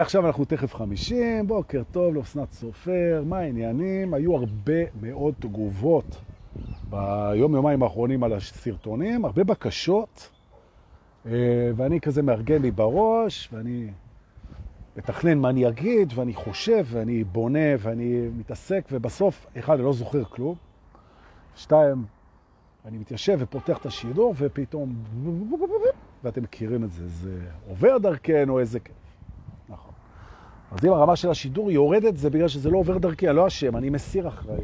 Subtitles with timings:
[0.00, 4.14] עכשיו אנחנו תכף חמישים, בוקר טוב לאסנת סופר, מה העניינים?
[4.14, 6.20] היו הרבה מאוד תגובות
[6.90, 10.30] ביום יומיים האחרונים על הסרטונים, הרבה בקשות,
[11.76, 13.90] ואני כזה מארגן לי בראש, ואני
[14.96, 20.24] מתכנן מה אני אגיד, ואני חושב, ואני בונה, ואני מתעסק, ובסוף, אחד, אני לא זוכר
[20.24, 20.54] כלום,
[21.56, 22.04] שתיים,
[22.84, 24.94] אני מתיישב ופותח את השידור, ופתאום,
[26.24, 28.78] ואתם מכירים את זה, זה עובר דרכנו, איזה.
[30.72, 33.76] אז אם הרמה של השידור יורדת, זה בגלל שזה לא עובר דרכי, אני לא אשם,
[33.76, 34.62] אני מסיר אחריות.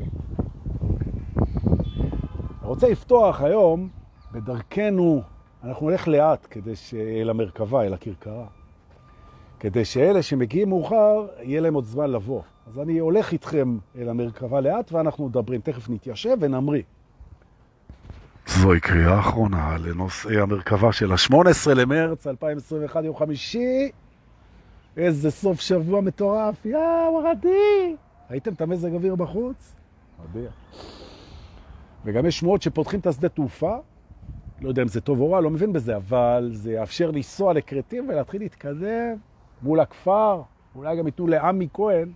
[1.37, 3.89] אני רוצה לפתוח היום,
[4.33, 5.23] בדרכנו,
[5.65, 8.47] אנחנו נלך לאט כדי שאל המרכבה, אל הכרכרה.
[9.61, 12.43] כדי שאלה שמגיעים מאוחר, יהיה להם עוד זמן לבוא.
[12.67, 15.61] אז אני הולך איתכם אל המרכבה לאט, ואנחנו מדברים.
[15.61, 16.83] תכף נתיישב ונמריא.
[18.47, 23.91] זוהי קריאה אחרונה לנושאי המרכבה של ה-18 למרץ 2021, יום חמישי.
[24.97, 26.79] איזה סוף שבוע מטורף, יא
[27.15, 27.97] ורדי!
[28.31, 29.75] ראיתם את המזג אוויר בחוץ?
[30.25, 30.51] מדהים.
[32.05, 33.77] וגם יש שמועות שפותחים את השדה תעופה,
[34.61, 38.09] לא יודע אם זה טוב או רע, לא מבין בזה, אבל זה יאפשר לנסוע לקרטים
[38.09, 39.17] ולהתחיל להתקדם
[39.63, 40.43] מול הכפר.
[40.75, 42.13] אולי גם ייתנו לעמי כהן,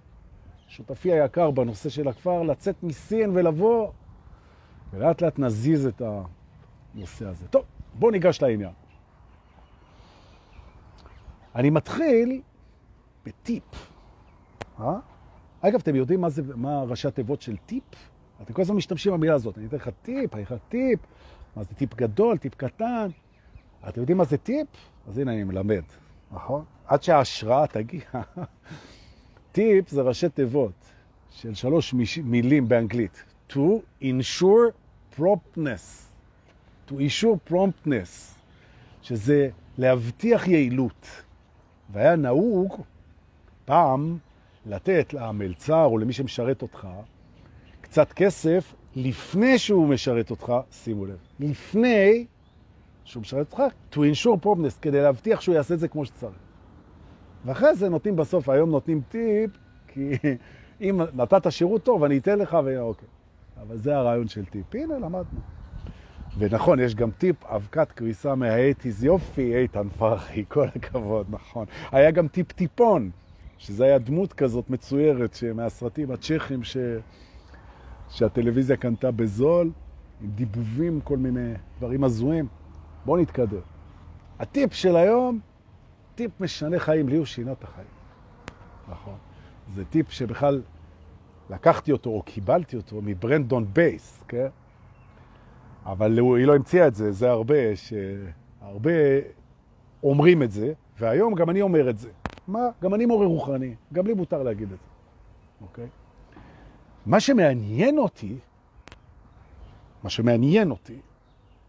[0.68, 3.90] שותפי היקר בנושא של הכפר, לצאת מסין ולבוא,
[4.92, 6.02] ולאט לאט נזיז את
[6.94, 7.48] הנושא הזה.
[7.48, 7.64] טוב,
[7.94, 8.72] בואו ניגש לעניין.
[11.54, 12.40] אני מתחיל
[13.26, 13.64] בטיפ.
[14.80, 14.98] אה?
[15.60, 17.84] אגב, אתם יודעים מה, זה, מה ראשי התיבות של טיפ?
[18.42, 19.58] אתם כל הזמן משתמשים במילה הזאת.
[19.58, 21.00] אני אתן לך טיפ, אני אתן לך טיפ,
[21.56, 23.08] מה זה טיפ גדול, טיפ קטן.
[23.88, 24.66] אתם יודעים מה זה טיפ?
[25.08, 25.82] אז הנה אני מלמד,
[26.32, 26.64] נכון?
[26.86, 28.02] עד שההשראה תגיע.
[29.52, 30.84] טיפ זה ראשי תיבות
[31.30, 33.24] של שלוש מילים באנגלית.
[33.50, 34.72] To ensure
[35.18, 36.08] promptness.
[36.88, 38.34] To ensure promptness,
[39.02, 41.06] שזה להבטיח יעילות.
[41.90, 42.82] והיה נהוג
[43.68, 44.18] פעם
[44.66, 46.88] לתת למלצר או למי שמשרת אותך
[47.80, 52.26] קצת כסף לפני שהוא משרת אותך, שימו לב, לפני
[53.04, 53.62] שהוא משרת אותך,
[53.92, 56.38] to ensure promptness, כדי להבטיח שהוא יעשה את זה כמו שצריך.
[57.44, 59.50] ואחרי זה נותנים בסוף, היום נותנים טיפ,
[59.88, 60.10] כי
[60.80, 63.08] אם נתת שירות טוב, אני אתן לך ואוקיי.
[63.62, 64.74] אבל זה הרעיון של טיפ.
[64.74, 65.40] הנה, למדנו.
[66.38, 71.66] ונכון, יש גם טיפ, אבקת כביסה מהאטיז, יופי, איתן פרחי, כל הכבוד, נכון.
[71.92, 73.10] היה גם טיפ טיפון,
[73.58, 76.76] שזה היה דמות כזאת מצוירת מהסרטים הצ'כים ש...
[78.08, 79.70] שהטלוויזיה קנתה בזול,
[80.20, 82.46] עם דיבובים, כל מיני דברים הזויים.
[83.04, 83.60] בואו נתקדם.
[84.38, 85.40] הטיפ של היום,
[86.14, 87.88] טיפ משנה חיים, לי הוא שינה את החיים.
[88.88, 89.16] נכון.
[89.74, 90.62] זה טיפ שבכלל
[91.50, 94.48] לקחתי אותו או קיבלתי אותו מברנדון בייס, כן?
[95.86, 98.90] אבל היא לא המציאה את זה, זה הרבה, שהרבה
[100.02, 102.10] אומרים את זה, והיום גם אני אומר את זה.
[102.48, 102.68] מה?
[102.82, 104.86] גם אני מורה רוחני, גם לי מותר להגיד את זה,
[105.62, 105.86] אוקיי?
[107.06, 108.38] מה שמעניין אותי,
[110.02, 110.98] מה שמעניין אותי,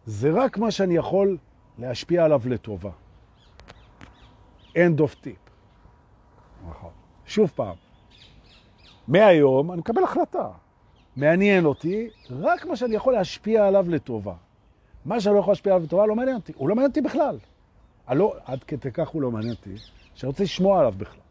[0.05, 1.37] זה רק מה שאני יכול
[1.77, 2.91] להשפיע עליו לטובה.
[4.73, 5.49] end of tip.
[6.69, 6.91] נכון.
[7.25, 7.75] שוב פעם,
[9.07, 10.49] מהיום אני מקבל החלטה.
[11.15, 14.33] מעניין אותי רק מה שאני יכול להשפיע עליו לטובה.
[15.05, 16.53] מה שאני לא יכול להשפיע עליו לטובה לא מעניין אותי.
[16.55, 17.37] הוא לא מעניין אותי בכלל.
[18.15, 19.75] לא, עד כדי כך הוא לא מעניין אותי,
[20.13, 21.21] שאני רוצה לשמוע עליו בכלל.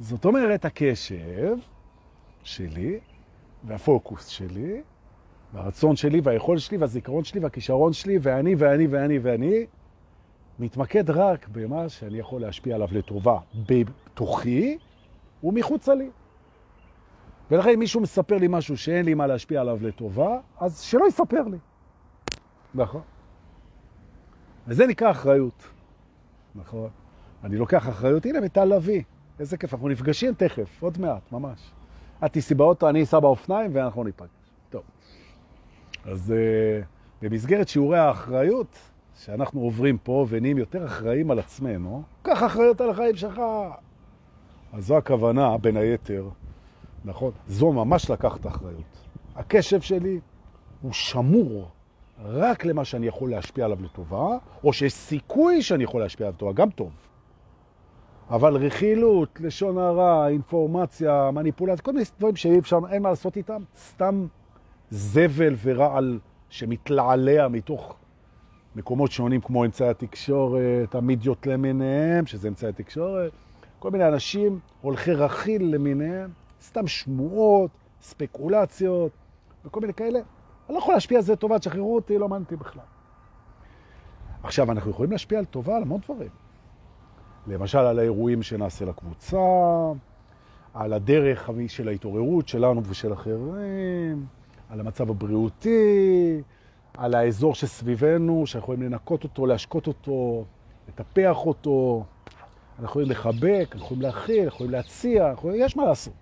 [0.00, 1.56] זאת אומרת, הקשב
[2.42, 3.00] שלי
[3.64, 4.82] והפוקוס שלי
[5.52, 9.66] והרצון שלי והיכול שלי והזיכרון שלי והכישרון שלי ואני ואני ואני ואני
[10.58, 14.78] מתמקד רק במה שאני יכול להשפיע עליו לטובה בתוכי
[15.44, 16.10] ומחוצה לי.
[17.50, 21.42] ולכן אם מישהו מספר לי משהו שאין לי מה להשפיע עליו לטובה, אז שלא יספר
[21.42, 21.58] לי.
[22.74, 23.00] נכון.
[24.66, 25.68] וזה נקרא אחריות.
[26.54, 26.88] נכון.
[27.44, 29.02] אני לוקח אחריות, הנה מיטל לוי.
[29.40, 31.70] איזה כיף, אנחנו נפגשים תכף, עוד מעט, ממש.
[32.24, 34.28] את תיסעי באוטו, אני אסע באופניים ואנחנו ניפגש.
[34.70, 34.82] טוב.
[36.04, 36.84] אז uh,
[37.22, 38.78] במסגרת שיעורי האחריות
[39.14, 43.40] שאנחנו עוברים פה ונהיים יותר אחראים על עצמנו, קח אחריות על החיים שלך.
[44.72, 46.28] אז זו הכוונה, בין היתר,
[47.04, 47.32] נכון?
[47.48, 49.06] זו ממש לקחת אחריות.
[49.36, 50.20] הקשב שלי
[50.82, 51.70] הוא שמור
[52.24, 56.52] רק למה שאני יכול להשפיע עליו לטובה, או שיש סיכוי שאני יכול להשפיע עליו לטובה,
[56.52, 56.90] גם טוב.
[58.30, 63.62] אבל רכילות, לשון הרע, אינפורמציה, מניפולציה, כל מיני דברים שאי אפשר, אין מה לעשות איתם,
[63.76, 64.26] סתם
[64.90, 66.18] זבל ורעל
[66.48, 67.96] שמתלעלע מתוך
[68.76, 73.32] מקומות שונים כמו אמצעי התקשורת, המידיות למיניהם, שזה אמצעי התקשורת,
[73.78, 76.30] כל מיני אנשים, הולכי רכיל למיניהם,
[76.62, 77.70] סתם שמועות,
[78.02, 79.12] ספקולציות
[79.64, 80.20] וכל מיני כאלה.
[80.70, 82.82] אני לא יכול להשפיע על זה טובה, תשחררו אותי, לא מעניין בכלל.
[84.42, 86.28] עכשיו, אנחנו יכולים להשפיע על טובה על המון דברים.
[87.46, 89.38] למשל על האירועים שנעשה לקבוצה,
[90.74, 94.26] על הדרך של ההתעוררות שלנו ושל אחרים,
[94.70, 96.42] על המצב הבריאותי,
[96.96, 100.44] על האזור שסביבנו, שאנחנו יכולים לנקות אותו, להשקות אותו,
[100.88, 102.04] לטפח אותו,
[102.72, 105.54] אנחנו יכולים לחבק, אנחנו יכולים להכיל, אנחנו יכולים להציע, אנחנו...
[105.54, 106.14] יש מה לעשות.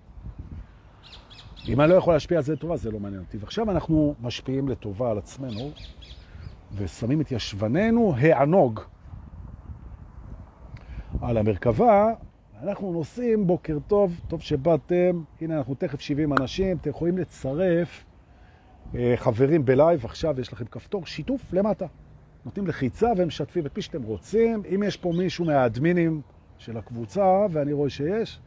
[1.69, 3.37] אם אני לא יכול להשפיע על זה לטובה, זה לא מעניין אותי.
[3.37, 5.70] ועכשיו אנחנו משפיעים לטובה על עצמנו,
[6.76, 8.81] ושמים את ישבננו הענוג
[11.20, 12.12] על המרכבה,
[12.62, 18.05] אנחנו נוסעים, בוקר טוב, טוב שבאתם, הנה אנחנו תכף 70 אנשים, אתם יכולים לצרף
[18.94, 21.87] אה, חברים בלייב, עכשיו יש לכם כפתור שיתוף למטה.
[22.44, 24.62] נותנים לחיצה והם משתפים את מי שאתם רוצים.
[24.75, 26.20] אם יש פה מישהו מהאדמינים
[26.58, 28.40] של הקבוצה, ואני רואה שיש,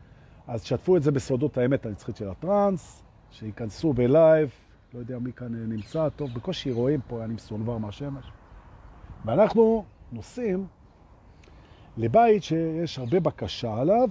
[0.48, 4.50] אז שתפו את זה בסודות האמת הנצחית של הטרנס, שיכנסו בלייב,
[4.94, 8.32] לא יודע מי כאן נמצא, טוב, בקושי רואים פה, אני מסונבר מהשמש.
[9.26, 10.68] ואנחנו נוסעים
[11.98, 14.10] לבית שיש הרבה בקשה עליו,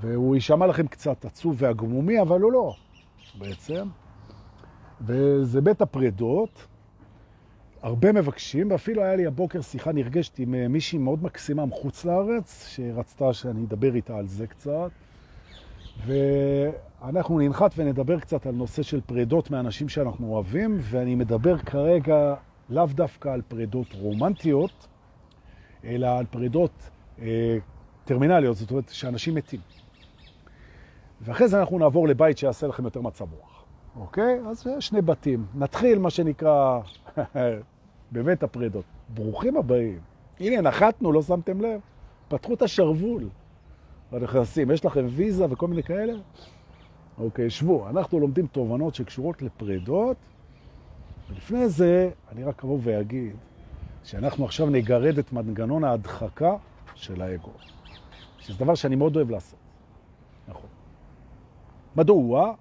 [0.00, 2.74] והוא יישמע לכם קצת עצוב והגמומי, אבל הוא לא,
[3.38, 3.88] בעצם.
[5.00, 6.66] וזה בית הפרדות,
[7.82, 12.66] הרבה מבקשים, ואפילו היה לי הבוקר שיחה נרגשת עם אה, מישהי מאוד מקסימה מחוץ לארץ,
[12.68, 14.90] שרצתה שאני אדבר איתה על זה קצת.
[16.06, 22.34] ואנחנו ננחת ונדבר קצת על נושא של פרדות מאנשים שאנחנו אוהבים, ואני מדבר כרגע
[22.70, 24.86] לאו דווקא על פרדות רומנטיות,
[25.84, 26.90] אלא על פרידות
[27.22, 27.58] אה,
[28.04, 29.60] טרמינליות, זאת אומרת שאנשים מתים.
[31.20, 33.64] ואחרי זה אנחנו נעבור לבית שיעשה לכם יותר מצב רוח.
[33.96, 34.40] אוקיי?
[34.48, 35.46] אז שני בתים.
[35.54, 36.80] נתחיל מה שנקרא
[38.12, 38.84] באמת הפרידות.
[39.08, 39.98] ברוכים הבאים.
[40.40, 41.80] הנה, נחתנו, לא שמתם לב?
[42.28, 43.28] פתחו את השרוול.
[44.16, 46.12] הנכנסים, יש לכם ויזה וכל מיני כאלה?
[47.18, 47.88] אוקיי, שבו.
[47.88, 50.16] אנחנו לומדים תובנות שקשורות לפרידות,
[51.30, 53.36] ולפני זה אני רק אבוא ואגיד
[54.04, 56.56] שאנחנו עכשיו נגרד את מנגנון ההדחקה
[56.94, 57.50] של האגו,
[58.38, 59.58] שזה דבר שאני מאוד אוהב לעשות.
[60.48, 60.68] נכון.
[61.96, 62.54] מדוע?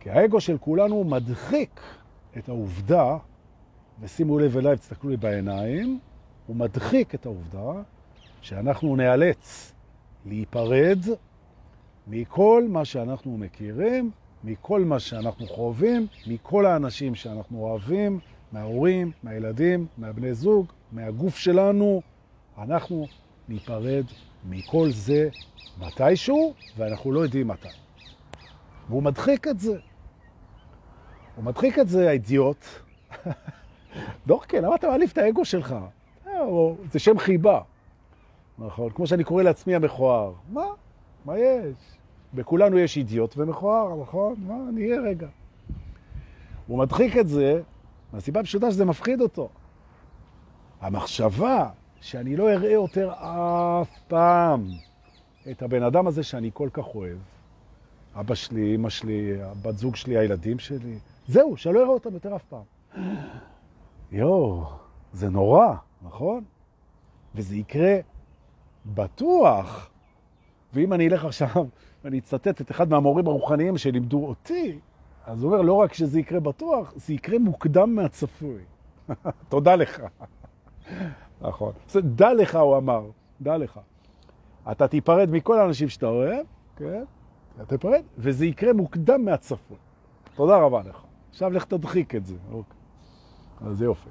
[0.00, 1.80] כי האגו של כולנו מדחיק
[2.38, 3.16] את העובדה,
[4.00, 6.00] ושימו לב אליי, תסתכלו לי בעיניים,
[6.46, 7.82] הוא מדחיק את העובדה
[8.40, 9.72] שאנחנו נאלץ
[10.26, 10.98] להיפרד
[12.06, 14.10] מכל מה שאנחנו מכירים,
[14.44, 18.20] מכל מה שאנחנו חווים, מכל האנשים שאנחנו אוהבים,
[18.52, 22.02] מההורים, מהילדים, מהבני זוג, מהגוף שלנו.
[22.58, 23.06] אנחנו
[23.48, 24.04] ניפרד
[24.48, 25.28] מכל זה
[25.78, 27.68] מתישהו, ואנחנו לא יודעים מתי.
[28.88, 29.78] והוא מדחיק את זה.
[31.36, 32.64] הוא מדחיק את זה, האידיוט.
[34.26, 35.74] דורקן, למה אתה מעליף את האגו שלך?
[36.26, 36.32] אה,
[36.92, 37.60] זה שם חיבה.
[38.60, 40.32] נכון, כמו שאני קורא לעצמי המכוער.
[40.52, 40.64] מה?
[41.24, 41.74] מה יש?
[42.34, 44.34] בכולנו יש אידיוט ומכוער, נכון?
[44.46, 44.54] מה?
[44.72, 45.28] נהיה רגע.
[46.66, 47.62] הוא מדחיק את זה
[48.12, 49.48] מהסיבה פשוטה שזה מפחיד אותו.
[50.80, 51.68] המחשבה
[52.00, 54.66] שאני לא אראה יותר אף פעם
[55.50, 57.18] את הבן אדם הזה שאני כל כך אוהב,
[58.14, 60.98] אבא שלי, אמא שלי, הבת זוג שלי, הילדים שלי,
[61.28, 62.62] זהו, שאני לא אראה אותם יותר אף פעם.
[64.12, 64.64] יואו,
[65.12, 66.44] זה נורא, נכון?
[67.34, 67.96] וזה יקרה
[68.86, 69.90] בטוח.
[70.74, 71.66] ואם אני אלך עכשיו
[72.04, 74.78] ואני אצטט את אחד מהמורים הרוחניים שלימדו אותי,
[75.26, 78.58] אז הוא אומר, לא רק שזה יקרה בטוח, זה יקרה מוקדם מהצפוי.
[79.48, 80.02] תודה לך.
[81.40, 81.72] נכון.
[81.96, 83.06] דע לך, הוא אמר,
[83.40, 83.80] דע לך.
[84.70, 86.46] אתה תיפרד מכל האנשים שאתה אוהב,
[86.76, 87.02] כן?
[87.56, 89.76] אתה תיפרד, וזה יקרה מוקדם מהצפוי.
[90.34, 91.04] תודה רבה לך.
[91.30, 92.34] עכשיו לך תדחיק את זה.
[92.52, 92.76] אוקיי.
[93.60, 94.08] אז זה יופי.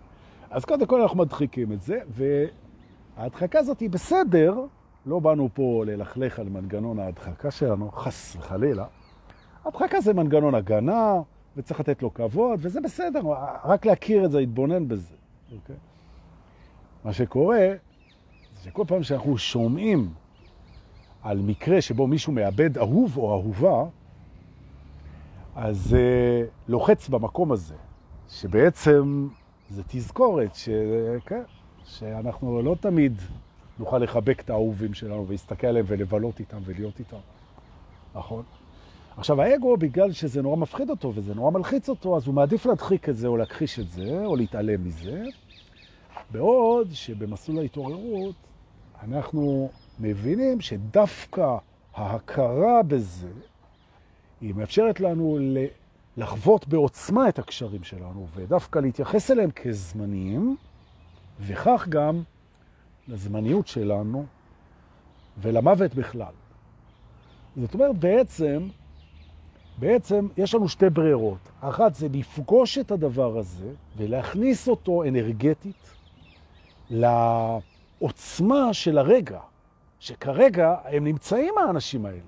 [0.50, 2.00] אז קודם כל אנחנו מדחיקים את זה,
[3.20, 4.56] וההדחקה הזאת היא בסדר,
[5.06, 8.86] לא באנו פה ללכלך על מנגנון ההדחקה שלנו, חס וחלילה.
[9.66, 11.22] הדחקה זה מנגנון הגנה,
[11.58, 13.22] וצריך לתת לו כבוד, וזה בסדר,
[13.64, 15.16] רק להכיר את זה, להתבונן בזה.
[15.50, 15.54] Okay?
[15.56, 15.76] אוקיי?
[17.04, 17.68] מה שקורה,
[18.54, 20.10] זה שכל פעם שאנחנו שומעים
[21.22, 23.84] על מקרה שבו מישהו מאבד אהוב או אהובה,
[25.56, 27.76] אז uh, לוחץ במקום הזה,
[28.30, 29.28] שבעצם
[29.70, 30.70] זה תזכורת ש...
[31.98, 33.14] שאנחנו לא תמיד
[33.80, 37.18] נוכל לחבק את האהובים שלנו ולהסתכל עליהם ולבלות איתם ולהיות איתם.
[38.16, 38.44] נכון?
[39.18, 43.10] עכשיו, האגו, בגלל שזה נורא מפחיד אותו וזה נורא מלחיץ אותו, אז הוא מעדיף להדחיק
[43.10, 45.24] את זה או להכחיש את זה או להתעלם מזה,
[46.32, 48.36] בעוד שבמסלול ההתעוררות
[49.04, 49.70] אנחנו
[50.00, 51.58] מבינים שדווקא
[51.96, 53.32] ההכרה בזה
[54.42, 55.40] היא מאפשרת לנו
[56.18, 60.56] לחוות בעוצמה את הקשרים שלנו ודווקא להתייחס אליהם כזמניים,
[61.40, 62.24] וכך גם
[63.08, 64.26] לזמניות שלנו
[65.38, 66.34] ולמוות בכלל.
[67.56, 68.68] זאת אומרת, בעצם
[69.80, 71.38] בעצם יש לנו שתי ברירות.
[71.62, 75.94] אחת זה לפגוש את הדבר הזה ולהכניס אותו אנרגטית
[77.04, 79.40] העוצמה של הרגע,
[80.00, 82.20] שכרגע הם נמצאים האנשים האלה.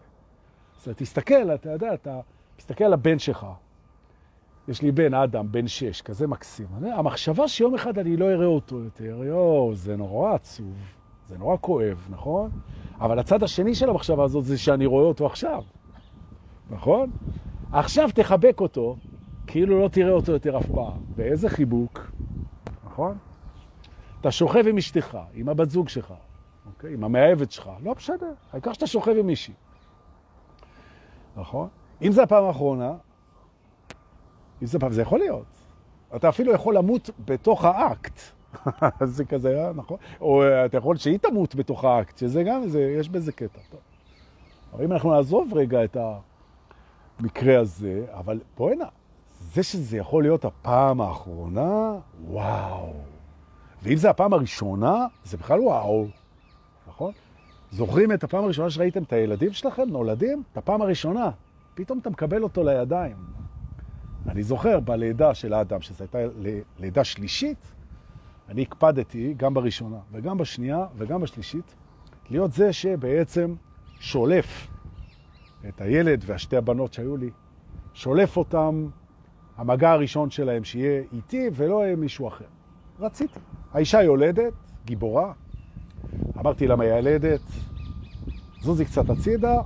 [0.86, 2.20] אומרת, תסתכל, אתה יודע, אתה
[2.60, 3.46] מסתכל על הבן שלך,
[4.68, 6.68] יש לי בן אדם, בן שש, כזה מקסים.
[6.96, 10.74] המחשבה שיום אחד אני לא אראה אותו יותר, יואו, זה נורא עצוב,
[11.28, 12.52] זה נורא כואב, נכון?
[13.00, 15.64] אבל הצד השני של המחשבה הזאת זה שאני רואה אותו עכשיו,
[16.70, 17.12] נכון?
[17.72, 18.96] עכשיו תחבק אותו,
[19.48, 21.02] כאילו לא תראה אותו יותר אף פעם.
[21.16, 22.12] ואיזה חיבוק,
[22.86, 23.18] נכון?
[24.22, 26.14] אתה שוכב עם אשתך, עם הבת זוג שלך,
[26.66, 26.94] אוקיי?
[26.94, 29.54] עם המאהבת שלך, לא משנה, העיקר שאתה שוכב עם מישהי.
[31.36, 31.68] נכון?
[32.02, 32.94] אם זה הפעם האחרונה,
[34.80, 35.46] פעם, זה יכול להיות.
[36.16, 38.20] אתה אפילו יכול למות בתוך האקט.
[39.04, 39.98] זה כזה, אה, נכון?
[40.22, 43.60] או אה, אתה יכול שהיא תמות בתוך האקט, שזה גם, זה, יש בזה קטע.
[43.70, 43.80] טוב.
[44.74, 45.98] אבל אם אנחנו נעזוב רגע את
[47.20, 48.86] המקרה הזה, אבל בואי נע,
[49.54, 51.94] זה שזה יכול להיות הפעם האחרונה,
[52.28, 52.94] וואו.
[53.84, 56.08] ואם זה הפעם הראשונה, זה בכלל וואו,
[56.88, 57.12] נכון?
[57.72, 60.44] זוכרים את הפעם הראשונה שראיתם את הילדים שלכם נולדים?
[60.52, 61.30] את הפעם הראשונה.
[61.76, 63.16] פתאום אתה מקבל אותו לידיים.
[64.28, 66.20] אני זוכר בלידה של האדם, שזו הייתה
[66.80, 67.74] לידה שלישית,
[68.50, 71.76] אני הקפדתי גם בראשונה וגם בשנייה וגם בשלישית,
[72.30, 73.56] להיות זה שבעצם
[74.00, 74.68] שולף
[75.70, 77.30] את הילד והשתי הבנות שהיו לי,
[77.94, 78.88] שולף אותם,
[79.58, 82.46] המגע הראשון שלהם שיהיה איתי ולא יהיה מישהו אחר.
[83.00, 83.40] רציתי.
[83.74, 84.54] האישה יולדת,
[84.86, 85.34] גיבורה.
[86.40, 87.42] אמרתי לה מיילדת,
[88.62, 89.62] זוזי קצת הצידה,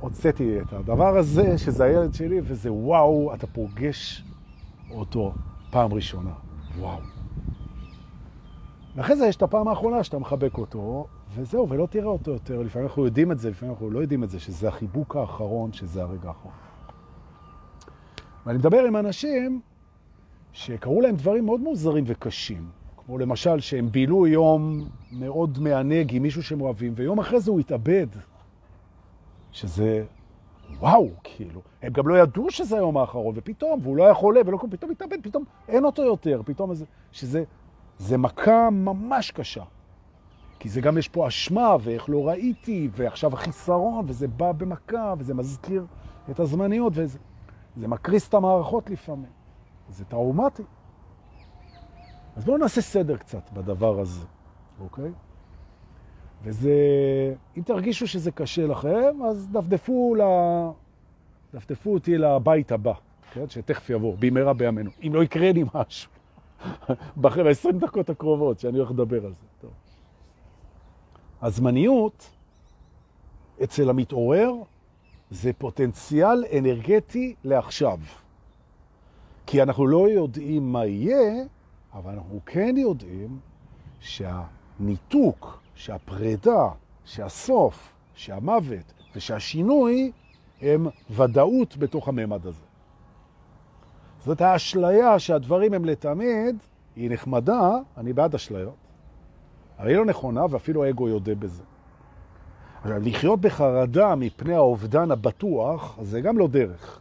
[0.00, 4.24] והוצאתי את הדבר הזה, שזה הילד שלי, וזה וואו, אתה פוגש
[4.90, 5.32] אותו
[5.70, 6.32] פעם ראשונה.
[6.78, 6.98] וואו.
[8.96, 12.62] ואחרי זה יש את הפעם האחרונה שאתה מחבק אותו, וזהו, ולא תראה אותו יותר.
[12.62, 16.02] לפעמים אנחנו יודעים את זה, לפעמים אנחנו לא יודעים את זה, שזה החיבוק האחרון, שזה
[16.02, 16.52] הרגע האחרון.
[18.46, 19.60] ואני מדבר עם אנשים
[20.52, 26.42] שקראו להם דברים מאוד מוזרים וקשים, כמו למשל שהם בילו יום מאוד מענג עם מישהו
[26.42, 28.06] שהם אוהבים, ויום אחרי זה הוא התאבד.
[29.52, 30.04] שזה
[30.78, 31.60] וואו, כאילו.
[31.82, 34.90] הם גם לא ידעו שזה היום האחרון, ופתאום, והוא לא היה חולה, ולא כלום, פתאום
[34.90, 37.44] התאבד, פתאום אין אותו יותר, פתאום איזה, שזה,
[37.98, 39.64] זה מכה ממש קשה.
[40.58, 45.34] כי זה גם יש פה אשמה, ואיך לא ראיתי, ועכשיו החיסרון, וזה בא במכה, וזה
[45.34, 45.86] מזכיר
[46.30, 47.18] את הזמניות, וזה
[47.76, 49.30] זה מקריס את המערכות לפעמים.
[49.88, 50.62] זה טראומטי.
[52.36, 54.26] אז בואו נעשה סדר קצת בדבר הזה,
[54.80, 55.12] אוקיי?
[56.42, 56.72] וזה,
[57.56, 60.20] אם תרגישו שזה קשה לכם, אז דפדפו, ל...
[61.54, 62.92] דפדפו אותי לבית הבא,
[63.32, 63.48] כן?
[63.48, 64.90] שתכף יבוא, במהרה בימינו.
[65.06, 66.10] אם לא יקרה לי משהו,
[67.20, 69.48] ב-20 דקות הקרובות, שאני הולך לדבר על זה.
[71.42, 72.30] הזמניות
[73.62, 74.52] אצל המתעורר
[75.30, 77.98] זה פוטנציאל אנרגטי לעכשיו.
[79.46, 81.44] כי אנחנו לא יודעים מה יהיה,
[81.94, 83.38] אבל אנחנו כן יודעים
[84.00, 86.68] שהניתוק שהפרידה,
[87.04, 90.12] שהסוף, שהמוות ושהשינוי
[90.62, 92.64] הם ודאות בתוך הממד הזה.
[94.24, 96.56] זאת האשליה שהדברים הם לתמיד,
[96.96, 98.74] היא נחמדה, אני בעד אשליות,
[99.78, 101.62] אבל היא לא נכונה ואפילו האגו יודע בזה.
[102.82, 107.00] עכשיו, לחיות בחרדה מפני האובדן הבטוח, זה גם לא דרך.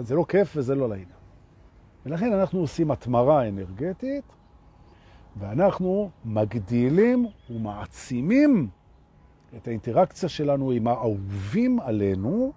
[0.00, 1.08] זה לא כיף וזה לא לעניין.
[2.06, 4.24] ולכן אנחנו עושים התמרה אנרגטית,
[5.38, 8.68] ואנחנו מגדילים ומעצימים
[9.56, 12.52] את האינטראקציה שלנו עם האהובים עלינו,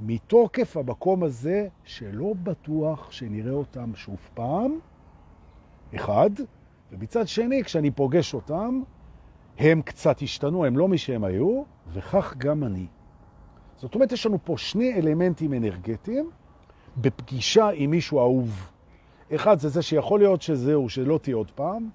[0.00, 4.78] מתוקף המקום הזה שלא בטוח שנראה אותם שוב פעם,
[5.94, 6.30] אחד,
[6.92, 8.82] ומצד שני, כשאני פוגש אותם,
[9.58, 11.62] הם קצת השתנו, הם לא מי שהם היו,
[11.92, 12.86] וכך גם אני.
[13.76, 16.30] זאת אומרת, יש לנו פה שני אלמנטים אנרגטיים
[16.96, 18.70] בפגישה עם מישהו אהוב.
[19.34, 21.88] אחד זה זה שיכול להיות שזהו, שלא תהיה עוד פעם,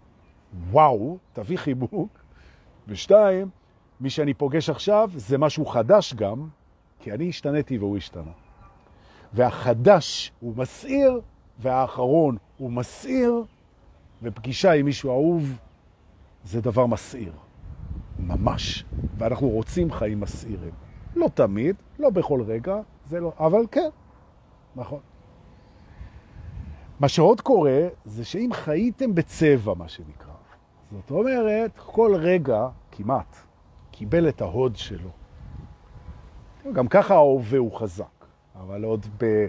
[0.69, 2.19] וואו, תביא חיבוק.
[2.88, 3.50] ושתיים,
[4.00, 6.48] מי שאני פוגש עכשיו זה משהו חדש גם,
[7.00, 8.31] כי אני השתניתי והוא השתנה.
[9.33, 11.22] והחדש הוא מסעיר,
[11.60, 13.43] והאחרון הוא מסעיר,
[14.22, 15.57] ופגישה עם מישהו אהוב
[16.43, 17.33] זה דבר מסעיר.
[18.19, 18.86] ממש.
[19.17, 20.74] ואנחנו רוצים חיים מסעירים.
[21.15, 23.89] לא תמיד, לא בכל רגע, זה לא, אבל כן,
[24.75, 25.00] נכון.
[27.00, 30.32] מה שעוד קורה זה שאם חייתם בצבע, מה שנקרא,
[30.93, 33.35] זאת אומרת, כל רגע, כמעט,
[33.91, 35.09] קיבל את ההוד שלו.
[36.73, 39.47] גם ככה ההווה הוא חזק, אבל עוד ב...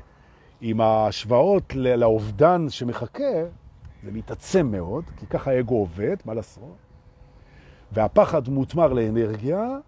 [0.61, 3.45] עם ההשוואות לאובדן שמחכה,
[4.05, 6.77] זה מתעצם מאוד, כי ככה האגו עובד, מה לעשות?
[7.93, 9.79] והפחד מותמר לאנרגיה,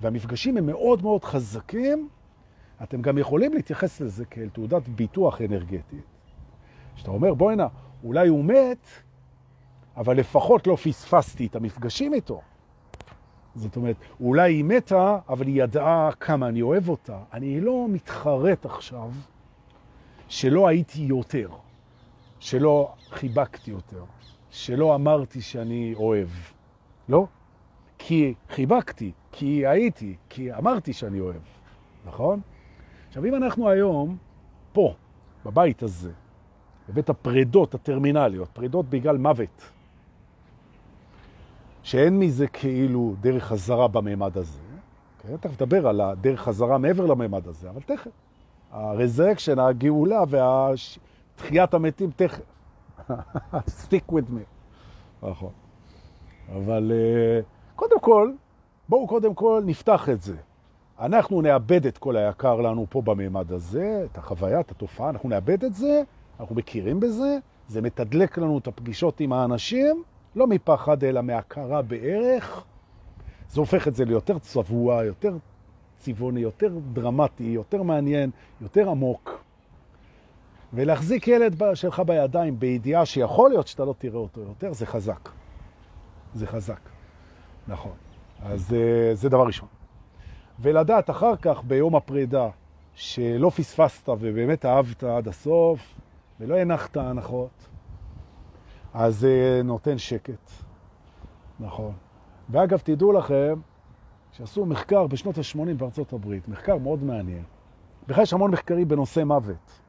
[0.00, 2.08] והמפגשים הם מאוד מאוד חזקים.
[2.82, 6.04] אתם גם יכולים להתייחס לזה כאל תעודת ביטוח אנרגטית.
[6.96, 7.66] שאתה אומר, בואי הנה,
[8.04, 8.86] אולי הוא מת,
[9.96, 12.40] אבל לפחות לא פספסתי את המפגשים איתו.
[13.54, 17.18] זאת אומרת, אולי היא מתה, אבל היא ידעה כמה אני אוהב אותה.
[17.32, 19.10] אני לא מתחרט עכשיו
[20.28, 21.48] שלא הייתי יותר,
[22.38, 24.04] שלא חיבקתי יותר,
[24.50, 26.28] שלא אמרתי שאני אוהב.
[27.08, 27.26] לא?
[27.98, 31.42] כי חיבקתי, כי הייתי, כי אמרתי שאני אוהב,
[32.06, 32.40] נכון?
[33.08, 34.16] עכשיו, אם אנחנו היום
[34.72, 34.94] פה,
[35.44, 36.12] בבית הזה,
[36.88, 39.70] בבית הפרידות הטרמינליות, פרידות בגלל מוות,
[41.84, 44.60] שאין מזה כאילו דרך חזרה בממד הזה,
[45.18, 45.36] כן?
[45.36, 48.10] תכף נדבר על הדרך חזרה מעבר לממד הזה, אבל תכף.
[48.70, 52.42] הרזרקשן, הגאולה והתחיית המתים, תכף.
[53.82, 54.44] stick with me.
[55.22, 55.50] נכון.
[56.56, 57.44] אבל uh,
[57.76, 58.32] קודם כל,
[58.88, 60.36] בואו קודם כל נפתח את זה.
[61.00, 65.64] אנחנו נאבד את כל היקר לנו פה בממד הזה, את החוויה, את התופעה, אנחנו נאבד
[65.64, 66.02] את זה,
[66.40, 67.38] אנחנו מכירים בזה,
[67.68, 70.02] זה מתדלק לנו את הפגישות עם האנשים,
[70.36, 72.64] לא מפחד אלא מהכרה בערך.
[73.50, 75.36] זה הופך את זה ליותר צבוע, יותר
[75.98, 79.44] צבעוני, יותר דרמטי, יותר מעניין, יותר עמוק.
[80.72, 85.28] ולהחזיק ילד שלך בידיים בידיעה שיכול להיות שאתה לא תראה אותו יותר, זה חזק.
[86.34, 86.80] זה חזק.
[87.68, 87.92] נכון.
[88.42, 89.68] אז אה, זה דבר ראשון.
[90.60, 92.48] ולדעת אחר כך, ביום הפרידה,
[92.94, 95.94] שלא פספסת ובאמת אהבת עד הסוף,
[96.40, 97.68] ולא הנחת הנחות,
[98.94, 100.50] אז זה נותן שקט.
[101.60, 101.92] נכון.
[102.48, 103.60] ואגב, תדעו לכם
[104.32, 107.42] שעשו מחקר בשנות ה-80 בארצות הברית, מחקר מאוד מעניין.
[108.08, 109.80] בכלל יש המון מחקרים בנושא מוות.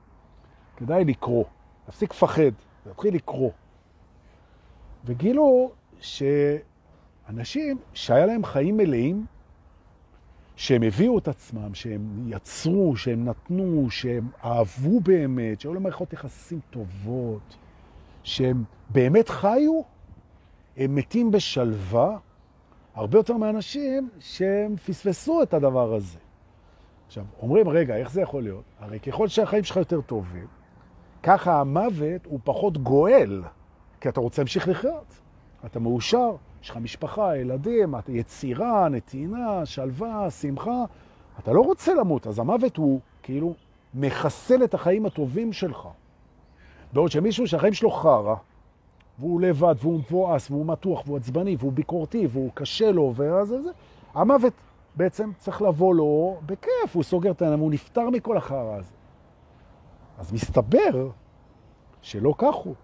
[0.77, 1.43] כדאי לקרוא,
[1.87, 2.51] להפסיק לפחד,
[2.85, 3.51] להתחיל לקרוא.
[5.05, 9.25] וגילו שאנשים שהיה להם חיים מלאים,
[10.55, 16.59] שהם הביאו את עצמם, שהם יצרו, שהם נתנו, שהם אהבו באמת, שהיו להם מערכות יחסים
[16.69, 17.57] טובות,
[18.25, 19.81] שהם באמת חיו,
[20.77, 22.17] הם מתים בשלווה,
[22.95, 26.19] הרבה יותר מאנשים שהם פספסו את הדבר הזה.
[27.07, 28.63] עכשיו, אומרים, רגע, איך זה יכול להיות?
[28.79, 30.47] הרי ככל שהחיים שלך יותר טובים,
[31.23, 33.43] ככה המוות הוא פחות גואל,
[34.01, 35.19] כי אתה רוצה להמשיך לחיות.
[35.65, 40.83] אתה מאושר, יש לך משפחה, ילדים, יצירה, נתינה, שלווה, שמחה.
[41.39, 43.53] אתה לא רוצה למות, אז המוות הוא כאילו
[43.93, 45.87] מחסל את החיים הטובים שלך.
[46.93, 48.35] בעוד שמישהו שהחיים שלו חרה,
[49.19, 53.69] והוא לבד, והוא מבואס, והוא מתוח, והוא עצבני, והוא ביקורתי, והוא קשה לו, וזה זה,
[54.13, 54.53] המוות
[54.95, 58.93] בעצם צריך לבוא לו בכיף, הוא סוגר את העיניים, הוא נפטר מכל החרה הזה.
[60.17, 61.09] אז מסתבר
[62.01, 62.75] שלא כך הוא.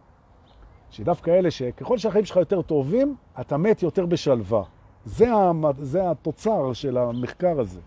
[0.92, 4.64] שדווקא אלה שככל שהחיים שלך יותר טובים, אתה מת יותר בשלווה.
[5.06, 7.80] זה, התוצר של המחקר הזה.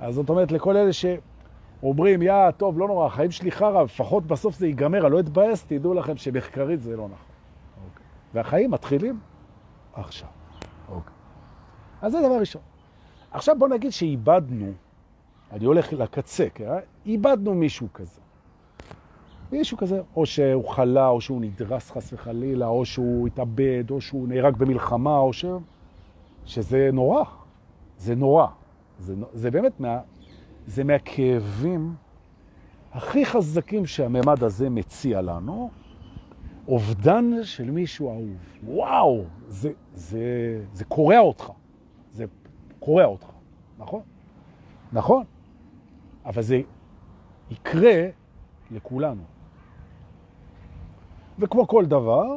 [0.00, 0.92] אז זאת אומרת, לכל אלה
[1.80, 5.66] שאומרים, יא, טוב, לא נורא, החיים שלי חרא, לפחות בסוף זה ייגמר, אני לא אתבאס,
[5.66, 7.26] תדעו לכם שמחקרית זה לא נכון.
[7.84, 8.06] אוקיי.
[8.34, 9.20] והחיים מתחילים
[9.92, 10.28] עכשיו.
[10.88, 11.14] אוקיי.
[12.02, 12.62] אז זה דבר ראשון.
[13.30, 14.72] עכשיו בוא נגיד שאיבדנו,
[15.52, 16.70] אני הולך לקצה, כן?
[17.06, 18.20] איבדנו מישהו כזה.
[19.52, 24.28] מישהו כזה, או שהוא חלה, או שהוא נדרס חס וחלילה, או שהוא התאבד, או שהוא
[24.28, 25.44] נהרג במלחמה, או ש...
[26.44, 27.24] שזה נורא.
[27.98, 28.46] זה נורא.
[28.98, 29.98] זה, זה באמת מה...
[30.68, 31.94] זה מהכאבים
[32.92, 35.70] הכי חזקים שהממד הזה מציע לנו,
[36.68, 38.36] אובדן של מישהו אהוב.
[38.64, 40.20] וואו, זה, זה,
[40.72, 41.50] זה קורע אותך.
[42.12, 42.24] זה
[42.80, 43.26] קורע אותך,
[43.78, 44.02] נכון?
[44.92, 45.24] נכון.
[46.24, 46.60] אבל זה
[47.50, 48.08] יקרה
[48.70, 49.22] לכולנו.
[51.38, 52.36] וכמו כל דבר,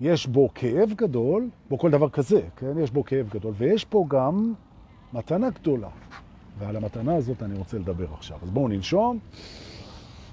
[0.00, 2.78] יש בו כאב גדול, בו כל דבר כזה, כן?
[2.78, 4.54] יש בו כאב גדול, ויש פה גם
[5.12, 5.88] מתנה גדולה.
[6.58, 8.38] ועל המתנה הזאת אני רוצה לדבר עכשיו.
[8.42, 9.18] אז בואו ננשום.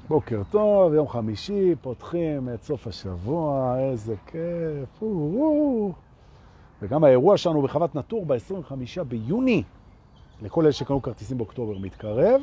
[0.09, 5.03] בוקר טוב, יום חמישי, פותחים את סוף השבוע, איזה כיף.
[6.81, 9.63] וגם האירוע שלנו בחוות נטור ב-25 ביוני,
[10.41, 12.41] לכל אלה שקנו כרטיסים באוקטובר, מתקרב,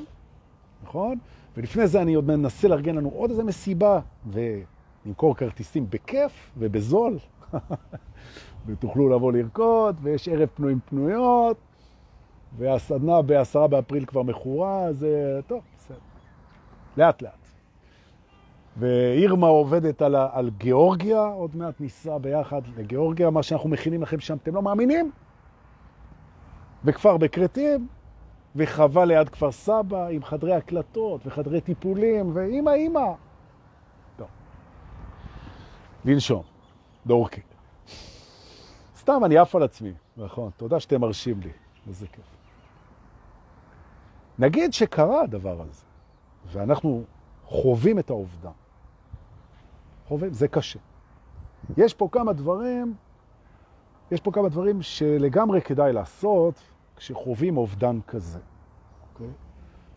[0.85, 1.19] נכון?
[1.57, 4.01] ולפני זה אני עוד מנסה לארגן לנו עוד איזה מסיבה,
[4.33, 7.19] ונמכור כרטיסים בכיף ובזול,
[8.67, 11.57] ותוכלו לבוא לרקוד, ויש ערב פנויים פנויות,
[12.57, 15.07] והסדנה בעשרה באפריל כבר מכורה, אז
[15.47, 15.97] טוב, בסדר.
[16.97, 17.47] לאט לאט.
[18.79, 24.37] ואירמה עובדת על, על גיאורגיה, עוד מעט ניסע ביחד לגיאורגיה, מה שאנחנו מכינים לכם שם,
[24.37, 25.11] אתם לא מאמינים?
[26.85, 27.88] בכפר בקרטים,
[28.57, 33.12] וחווה ליד כפר סבא, עם חדרי הקלטות וחדרי טיפולים, ואימא, אימא.
[34.19, 34.27] לא.
[36.05, 36.42] לנשום,
[37.07, 37.40] דורקי.
[38.97, 41.51] סתם, אני עף על עצמי, נכון, תודה שאתם מרשים לי,
[41.88, 42.36] איזה כיף.
[44.38, 45.85] נגיד שקרה הדבר הזה,
[46.53, 47.05] ואנחנו
[47.44, 48.51] חווים את העובדה.
[50.09, 50.79] חווים, זה קשה.
[51.77, 52.94] יש פה כמה דברים,
[54.11, 56.55] יש פה כמה דברים שלגמרי כדאי לעשות
[56.96, 58.38] כשחווים אובדן כזה.
[58.38, 58.42] Okay?
[59.14, 59.31] אוקיי?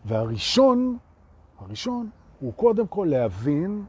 [0.04, 0.98] והראשון,
[1.58, 3.84] הראשון, הוא קודם כל להבין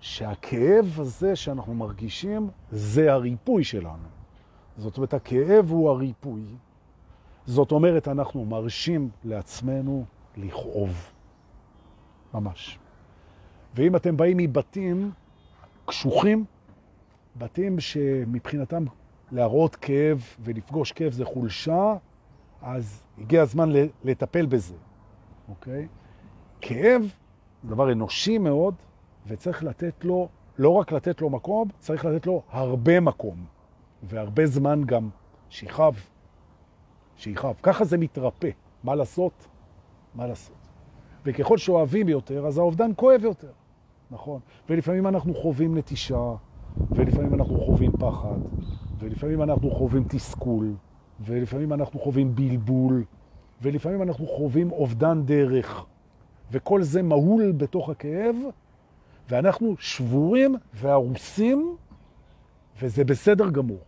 [0.00, 4.08] שהכאב הזה שאנחנו מרגישים זה הריפוי שלנו.
[4.76, 6.42] זאת אומרת, הכאב הוא הריפוי.
[7.46, 10.04] זאת אומרת, אנחנו מרשים לעצמנו
[10.36, 11.10] לכאוב.
[12.34, 12.78] ממש.
[13.74, 15.10] ואם אתם באים מבתים
[15.86, 16.44] קשוחים,
[17.36, 18.84] בתים שמבחינתם
[19.32, 21.94] להראות כאב ולפגוש כאב זה חולשה,
[22.62, 23.70] אז הגיע הזמן
[24.04, 24.74] לטפל בזה,
[25.48, 25.88] אוקיי?
[26.60, 27.02] כאב
[27.62, 28.74] זה דבר אנושי מאוד,
[29.26, 30.28] וצריך לתת לו,
[30.58, 33.44] לא רק לתת לו מקום, צריך לתת לו הרבה מקום,
[34.02, 35.08] והרבה זמן גם
[35.48, 35.94] שיכב,
[37.16, 37.52] שיכב.
[37.62, 38.50] ככה זה מתרפא.
[38.84, 39.46] מה לעשות?
[40.14, 40.56] מה לעשות?
[41.24, 43.50] וככל שאוהבים יותר, אז האובדן כואב יותר,
[44.10, 44.40] נכון?
[44.68, 46.34] ולפעמים אנחנו חווים נטישה,
[46.90, 48.38] ולפעמים אנחנו חווים פחד,
[48.98, 50.72] ולפעמים אנחנו חווים תסכול,
[51.20, 53.04] ולפעמים אנחנו חווים בלבול,
[53.62, 55.84] ולפעמים אנחנו חווים אובדן דרך,
[56.52, 58.36] וכל זה מהול בתוך הכאב,
[59.28, 61.76] ואנחנו שבורים והרוסים,
[62.82, 63.80] וזה בסדר גמור.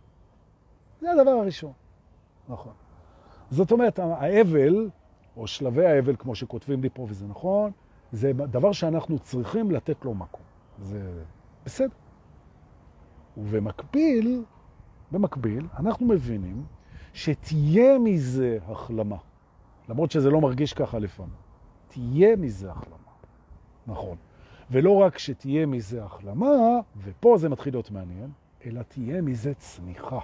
[1.01, 1.71] זה הדבר הראשון,
[2.49, 2.73] נכון.
[3.51, 4.89] זאת אומרת, האבל,
[5.37, 7.71] או שלבי האבל, כמו שכותבים לי פה, וזה נכון,
[8.11, 10.41] זה דבר שאנחנו צריכים לתת לו מקום.
[10.81, 11.23] זה
[11.65, 11.95] בסדר.
[13.37, 14.43] ובמקביל,
[15.11, 16.65] במקביל, אנחנו מבינים
[17.13, 19.17] שתהיה מזה החלמה.
[19.89, 21.35] למרות שזה לא מרגיש ככה לפעמים.
[21.87, 22.97] תהיה מזה החלמה.
[23.87, 24.17] נכון.
[24.71, 28.31] ולא רק שתהיה מזה החלמה, ופה זה מתחיל להיות מעניין,
[28.65, 30.19] אלא תהיה מזה צמיחה.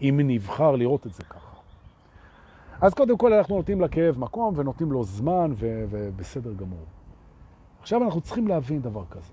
[0.00, 1.53] אם נבחר לראות את זה ככה.
[2.80, 6.84] אז קודם כל אנחנו נותנים לכאב מקום ונותנים לו זמן ובסדר גמור.
[7.80, 9.32] עכשיו אנחנו צריכים להבין דבר כזה.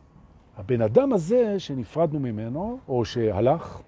[0.57, 3.81] הבן אדם הזה שנפרדנו ממנו, או שהלך,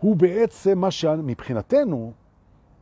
[0.00, 2.12] הוא בעצם מה שמבחינתנו,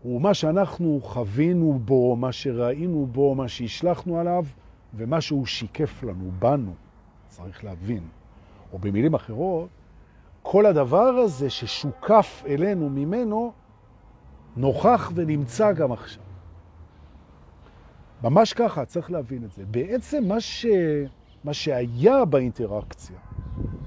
[0.03, 4.45] הוא מה שאנחנו חווינו בו, מה שראינו בו, מה שהשלחנו עליו,
[4.95, 6.73] ומה שהוא שיקף לנו, בנו,
[7.29, 8.03] צריך להבין.
[8.73, 9.69] או במילים אחרות,
[10.43, 13.53] כל הדבר הזה ששוקף אלינו ממנו,
[14.61, 16.23] נוכח ונמצא גם עכשיו.
[18.23, 19.63] ממש ככה, צריך להבין את זה.
[19.71, 20.67] בעצם מה, ש...
[21.45, 23.17] מה שהיה באינטראקציה,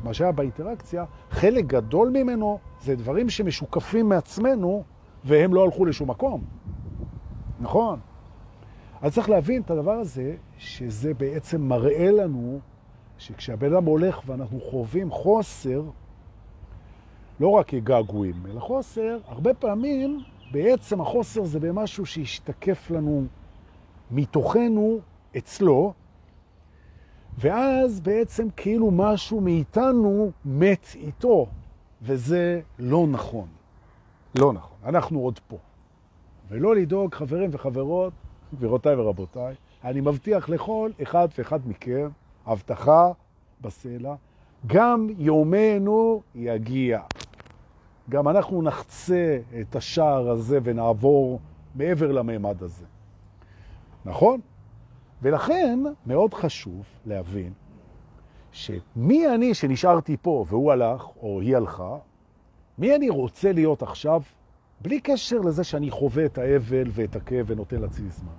[0.04, 4.84] מה שהיה באינטראקציה, חלק גדול ממנו זה דברים שמשוקפים מעצמנו,
[5.24, 6.44] והם לא הלכו לשום מקום.
[7.60, 8.00] נכון?
[9.02, 12.60] אז צריך להבין את הדבר הזה, שזה בעצם מראה לנו
[13.18, 15.84] שכשהבן אדם הולך ואנחנו חווים חוסר,
[17.40, 23.26] לא רק כגעגועים, אלא חוסר, הרבה פעמים בעצם החוסר זה במשהו שישתקף לנו
[24.12, 25.00] מתוכנו
[25.38, 25.94] אצלו,
[27.38, 31.48] ואז בעצם כאילו משהו מאיתנו מת איתו,
[32.02, 33.48] וזה לא נכון.
[34.40, 34.78] לא נכון.
[34.86, 35.58] אנחנו עוד פה.
[36.50, 38.14] ולא לדאוג, חברים וחברות,
[38.56, 42.10] גבירותיי ורבותיי, אני מבטיח לכל אחד ואחד מכם,
[42.46, 43.12] הבטחה
[43.62, 44.16] בסלע,
[44.68, 47.00] גם יומנו יגיע.
[48.10, 51.40] גם אנחנו נחצה את השער הזה ונעבור
[51.76, 52.86] מעבר לממד הזה.
[54.06, 54.40] נכון?
[55.22, 57.54] ולכן מאוד חשוב להבין
[58.52, 61.98] שמי אני שנשארתי פה והוא הלך או היא הלכה,
[62.78, 64.22] מי אני רוצה להיות עכשיו
[64.82, 68.34] בלי קשר לזה שאני חווה את האבל ואת הכאב ונותן לעצמי זמן.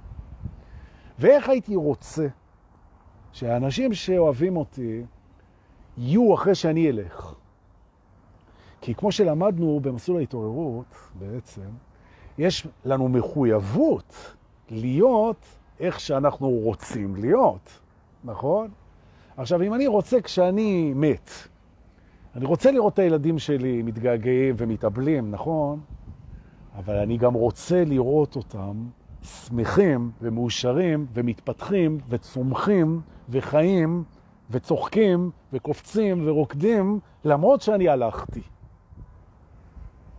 [1.19, 2.27] ואיך הייתי רוצה
[3.33, 5.05] שהאנשים שאוהבים אותי
[5.99, 7.35] יהיו אחרי שאני אלך.
[8.85, 11.71] כי כמו שלמדנו במסלול ההתעוררות, בעצם,
[12.39, 14.35] יש לנו מחויבות
[14.71, 15.47] להיות
[15.81, 17.81] איך שאנחנו רוצים להיות,
[18.25, 18.69] נכון?
[19.37, 21.31] עכשיו, אם אני רוצה כשאני מת,
[22.37, 25.81] אני רוצה לראות את הילדים שלי מתגעגעים ומתאבלים, נכון?
[26.77, 28.85] אבל אני גם רוצה לראות אותם
[29.23, 34.05] שמחים ומאושרים ומתפתחים וצומחים וחיים
[34.51, 38.41] וצוחקים וקופצים ורוקדים למרות שאני הלכתי.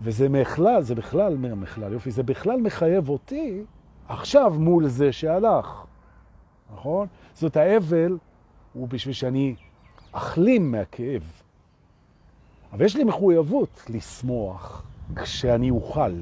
[0.01, 3.63] וזה בכלל, זה בכלל, בכלל, יופי, זה בכלל מחייב אותי
[4.07, 5.85] עכשיו מול זה שהלך,
[6.73, 7.07] נכון?
[7.35, 8.17] זאת האבל
[8.73, 9.55] הוא בשביל שאני
[10.11, 11.23] אחלים מהכאב.
[12.73, 14.83] אבל יש לי מחויבות לשמוח
[15.15, 16.21] כשאני אוכל,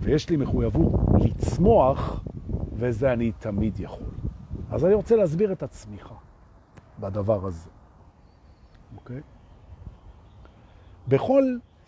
[0.00, 2.24] ויש לי מחויבות לצמוח,
[2.72, 4.06] וזה אני תמיד יכול.
[4.70, 6.14] אז אני רוצה להסביר את הצמיחה
[7.00, 7.70] בדבר הזה,
[8.96, 9.20] אוקיי?
[11.08, 11.42] בכל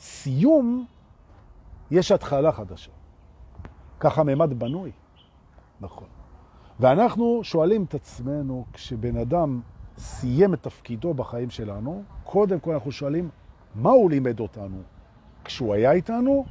[0.04, 0.86] סיום
[1.90, 2.90] יש התחלה חדשה.
[4.00, 4.90] ככה ממד בנוי.
[5.80, 6.08] נכון.
[6.80, 9.60] ואנחנו שואלים את עצמנו, כשבן אדם
[9.98, 13.28] סיים את תפקידו בחיים שלנו, קודם כל אנחנו שואלים
[13.74, 14.82] מה הוא לימד אותנו
[15.44, 16.44] כשהוא היה איתנו,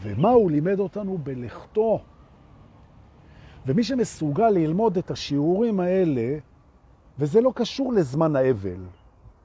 [0.00, 2.00] ומה הוא לימד אותנו בלכתו.
[3.66, 6.38] ומי שמסוגל ללמוד את השיעורים האלה,
[7.18, 8.80] וזה לא קשור לזמן האבל,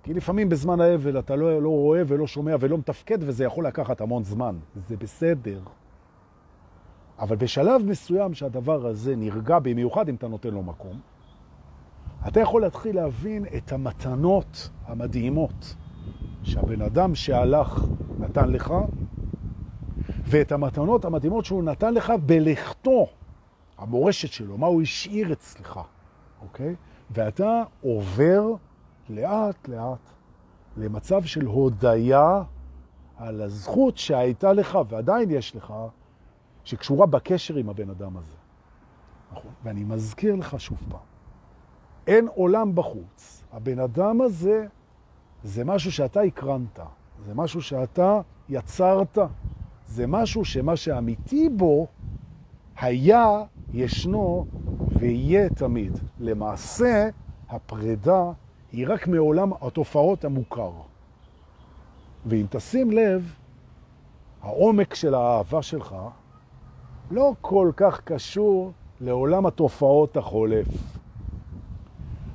[0.03, 4.01] כי לפעמים בזמן האבל אתה לא, לא רואה ולא שומע ולא מתפקד, וזה יכול לקחת
[4.01, 4.55] המון זמן.
[4.87, 5.59] זה בסדר.
[7.19, 10.99] אבל בשלב מסוים שהדבר הזה נרגע, במיוחד אם אתה נותן לו מקום,
[12.27, 15.75] אתה יכול להתחיל להבין את המתנות המדהימות
[16.43, 17.85] שהבן אדם שהלך
[18.19, 18.73] נתן לך,
[20.25, 23.07] ואת המתנות המדהימות שהוא נתן לך בלכתו,
[23.77, 25.79] המורשת שלו, מה הוא השאיר אצלך,
[26.41, 26.75] אוקיי?
[27.11, 28.53] ואתה עובר
[29.09, 30.09] לאט לאט
[30.77, 32.43] למצב של הודיה
[33.17, 35.73] על הזכות שהייתה לך ועדיין יש לך,
[36.63, 38.35] שקשורה בקשר עם הבן אדם הזה.
[39.31, 39.51] נכון.
[39.63, 40.99] ואני מזכיר לך שוב פעם,
[42.07, 43.43] אין עולם בחוץ.
[43.53, 44.67] הבן אדם הזה
[45.43, 46.79] זה משהו שאתה הקרנת,
[47.25, 49.17] זה משהו שאתה יצרת,
[49.87, 51.87] זה משהו שמה שאמיתי בו
[52.77, 54.45] היה, ישנו
[54.99, 55.99] ויהיה תמיד.
[56.19, 57.09] למעשה,
[57.49, 58.31] הפרידה
[58.73, 60.71] היא רק מעולם התופעות המוכר.
[62.25, 63.33] ואם תשים לב,
[64.41, 65.95] העומק של האהבה שלך
[67.11, 70.67] לא כל כך קשור לעולם התופעות החולף.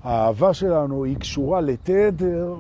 [0.03, 2.55] האהבה שלנו היא קשורה לתדר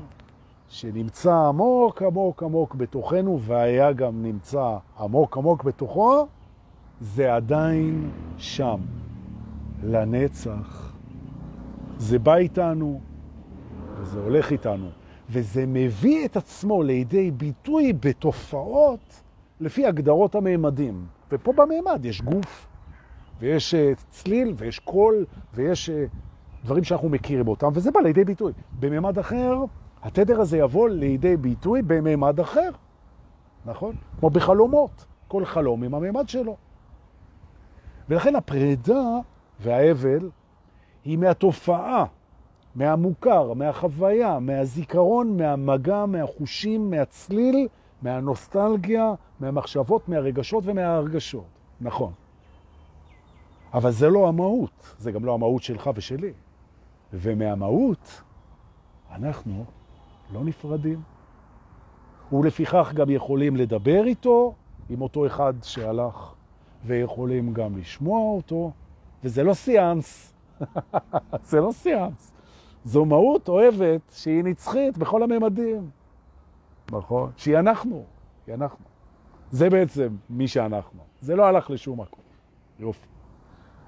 [0.68, 6.26] שנמצא עמוק עמוק עמוק בתוכנו, והיה גם נמצא עמוק עמוק בתוכו,
[7.00, 8.80] זה עדיין שם,
[9.82, 10.92] לנצח.
[11.98, 13.00] זה בא איתנו,
[14.00, 14.90] וזה הולך איתנו,
[15.30, 19.22] וזה מביא את עצמו לידי ביטוי בתופעות
[19.60, 21.06] לפי הגדרות הממדים.
[21.32, 22.66] ופה בממד יש גוף,
[23.40, 26.04] ויש אה, צליל, ויש קול, ויש אה,
[26.64, 28.52] דברים שאנחנו מכירים אותם, וזה בא לידי ביטוי.
[28.80, 29.64] בממד אחר,
[30.02, 32.70] התדר הזה יבוא לידי ביטוי בממד אחר,
[33.66, 33.94] נכון?
[34.18, 36.56] כמו בחלומות, כל חלום עם הממד שלו.
[38.08, 39.02] ולכן הפרידה
[39.60, 40.30] והאבל
[41.04, 42.04] היא מהתופעה,
[42.74, 47.68] מהמוכר, מהחוויה, מהזיכרון, מהמגע, מהחושים, מהצליל,
[48.02, 51.44] מהנוסטלגיה, מהמחשבות, מהרגשות ומההרגשות.
[51.80, 52.12] נכון.
[53.74, 56.32] אבל זה לא המהות, זה גם לא המהות שלך ושלי.
[57.12, 58.22] ומהמהות
[59.10, 59.64] אנחנו
[60.32, 61.02] לא נפרדים.
[62.32, 64.54] ולפיכך גם יכולים לדבר איתו,
[64.88, 66.34] עם אותו אחד שהלך,
[66.84, 68.72] ויכולים גם לשמוע אותו,
[69.24, 70.34] וזה לא סיאנס.
[71.50, 72.32] זה לא סיאנס.
[72.88, 75.90] זו מהות אוהבת שהיא נצחית בכל הממדים.
[76.92, 77.30] נכון?
[77.36, 78.04] שהיא אנחנו.
[78.46, 78.84] היא אנחנו.
[79.50, 81.00] זה בעצם מי שאנחנו.
[81.20, 82.24] זה לא הלך לשום מקום.
[82.78, 83.06] יופי.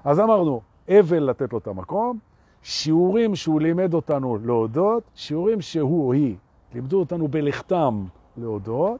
[0.03, 2.19] אז אמרנו, אבל לתת לו את המקום,
[2.61, 6.35] שיעורים שהוא לימד אותנו להודות, שיעורים שהוא או היא
[6.73, 8.03] לימדו אותנו בלכתם
[8.37, 8.99] להודות,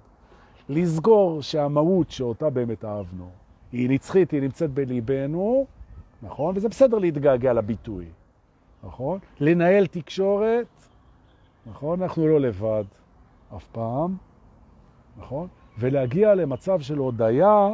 [0.70, 3.30] לסגור שהמהות שאותה באמת אהבנו
[3.72, 5.66] היא נצחית, היא נמצאת בליבנו,
[6.22, 6.54] נכון?
[6.58, 8.06] וזה בסדר להתגעגע לביטוי,
[8.84, 9.20] נכון?
[9.40, 10.68] לנהל תקשורת,
[11.66, 12.02] נכון?
[12.02, 12.84] אנחנו לא לבד
[13.56, 14.18] אף פעם,
[15.18, 15.48] נכון?
[15.78, 17.68] ולהגיע למצב של הודיה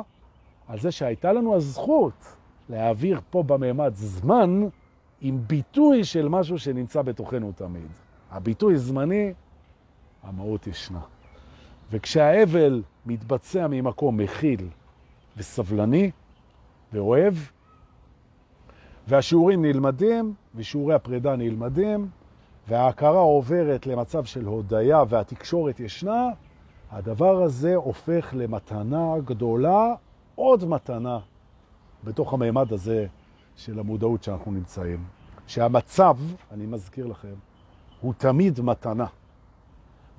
[0.67, 2.35] על זה שהייתה לנו הזכות
[2.69, 4.61] להעביר פה בממד זמן
[5.21, 7.87] עם ביטוי של משהו שנמצא בתוכנו תמיד.
[8.31, 9.33] הביטוי זמני,
[10.23, 11.01] המהות ישנה.
[11.91, 14.67] וכשהאבל מתבצע ממקום מכיל
[15.37, 16.11] וסבלני
[16.93, 17.33] ואוהב,
[19.07, 22.07] והשיעורים נלמדים, ושיעורי הפרידה נלמדים,
[22.67, 26.29] וההכרה עוברת למצב של הודיה והתקשורת ישנה,
[26.91, 29.93] הדבר הזה הופך למתנה גדולה,
[30.35, 31.19] עוד מתנה
[32.03, 33.05] בתוך הממד הזה
[33.55, 35.03] של המודעות שאנחנו נמצאים.
[35.47, 36.17] שהמצב,
[36.51, 37.33] אני מזכיר לכם,
[38.01, 39.05] הוא תמיד מתנה.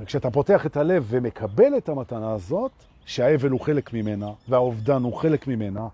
[0.01, 2.73] וכשאתה פותח את הלב ומקבל את המתנה הזאת,
[3.05, 5.89] שהאבל הוא חלק ממנה והאובדן הוא חלק ממנה,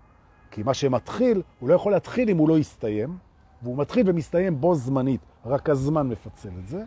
[0.55, 3.17] כי מה שמתחיל, הוא לא יכול להתחיל אם הוא לא יסתיים,
[3.61, 6.83] והוא מתחיל ומסתיים בו זמנית, רק הזמן מפצל את זה.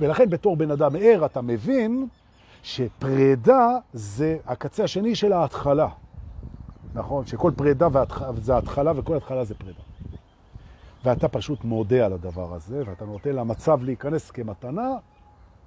[0.00, 2.06] ולכן בתור בן אדם ער אתה מבין
[2.62, 5.88] שפרידה זה הקצה השני של ההתחלה.
[6.94, 7.26] נכון?
[7.26, 7.88] שכל פרידה
[8.36, 9.82] זה התחלה וכל התחלה זה פרידה.
[11.04, 14.88] ואתה פשוט מודה על הדבר הזה, ואתה נותן למצב להיכנס כמתנה,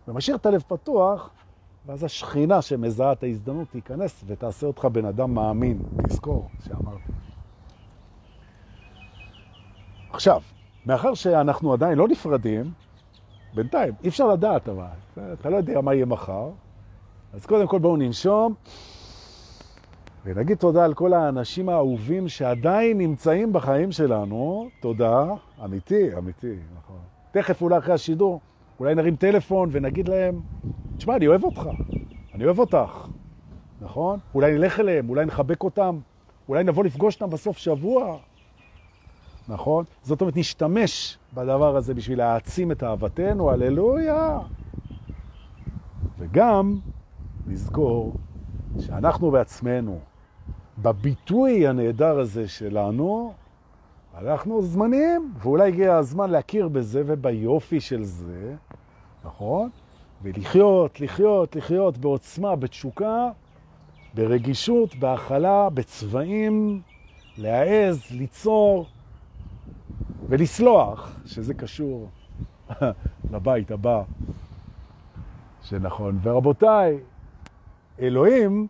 [0.07, 1.29] ומשאיר את הלב פתוח,
[1.85, 5.79] ואז השכינה שמזהה את ההזדמנות תיכנס ותעשה אותך בן אדם מאמין.
[6.07, 7.11] תזכור שאמרתי.
[10.09, 10.41] עכשיו,
[10.85, 12.71] מאחר שאנחנו עדיין לא נפרדים,
[13.55, 14.85] בינתיים, אי אפשר לדעת אבל,
[15.33, 16.49] אתה לא יודע מה יהיה מחר,
[17.33, 18.53] אז קודם כל בואו ננשום.
[20.25, 24.69] ונגיד תודה על כל האנשים האהובים שעדיין נמצאים בחיים שלנו.
[24.81, 25.25] תודה,
[25.63, 26.99] אמיתי, אמיתי, נכון.
[27.31, 28.41] תכף אולי אחרי השידור,
[28.79, 30.41] אולי נרים טלפון ונגיד להם,
[30.97, 31.69] תשמע, אני אוהב אותך,
[32.33, 33.07] אני אוהב אותך,
[33.81, 34.19] נכון?
[34.35, 35.99] אולי נלך אליהם, אולי נחבק אותם,
[36.49, 38.17] אולי נבוא לפגוש אותם בסוף שבוע,
[39.47, 39.85] נכון?
[40.03, 44.39] זאת אומרת, נשתמש בדבר הזה בשביל להעצים את אהבתנו, הללויה.
[46.19, 46.79] וגם
[47.47, 48.13] נזכור
[48.79, 49.99] שאנחנו בעצמנו,
[50.77, 53.33] בביטוי הנהדר הזה שלנו,
[54.17, 58.55] אנחנו זמניים, ואולי הגיע הזמן להכיר בזה וביופי של זה,
[59.25, 59.69] נכון?
[60.21, 63.29] ולחיות, לחיות, לחיות בעוצמה, בתשוקה,
[64.13, 66.81] ברגישות, בהכלה, בצבעים,
[67.37, 68.85] להעז, ליצור
[70.29, 72.09] ולסלוח, שזה קשור
[73.31, 74.03] לבית הבא,
[75.63, 76.19] שנכון.
[76.23, 76.99] ורבותיי,
[77.99, 78.67] אלוהים,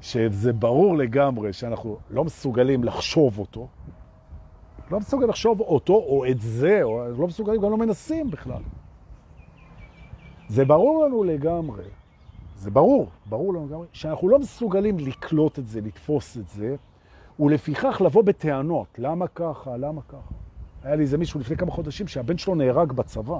[0.00, 3.68] שזה ברור לגמרי שאנחנו לא מסוגלים לחשוב אותו,
[4.90, 8.62] לא מסוגלים לחשוב אותו או את זה, או לא מסוגלים, גם לא מנסים בכלל.
[10.48, 11.84] זה ברור לנו לגמרי,
[12.56, 16.76] זה ברור, ברור לנו לגמרי, שאנחנו לא מסוגלים לקלוט את זה, לתפוס את זה,
[17.40, 18.86] ולפיכך לבוא בטענות.
[18.98, 19.76] למה ככה?
[19.76, 20.34] למה ככה?
[20.82, 23.38] היה לי איזה מישהו לפני כמה חודשים שהבן שלו נהרג בצבא.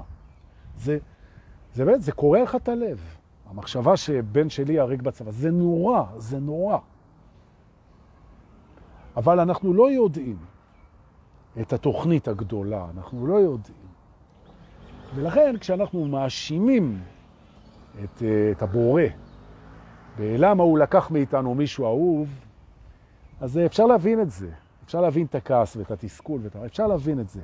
[0.78, 0.98] זה,
[1.74, 3.16] זה באמת, זה קורא לך את הלב.
[3.50, 6.78] המחשבה שבן שלי יהרג בצבא, זה נורא, זה נורא.
[9.16, 10.36] אבל אנחנו לא יודעים
[11.60, 13.86] את התוכנית הגדולה, אנחנו לא יודעים.
[15.14, 17.00] ולכן כשאנחנו מאשימים
[18.04, 19.02] את, את הבורא
[20.16, 22.28] בלמה הוא לקח מאיתנו מישהו אהוב,
[23.40, 24.50] אז אפשר להבין את זה.
[24.84, 26.56] אפשר להבין את הכעס ואת התסכול, ואת...
[26.56, 27.40] אפשר להבין את זה.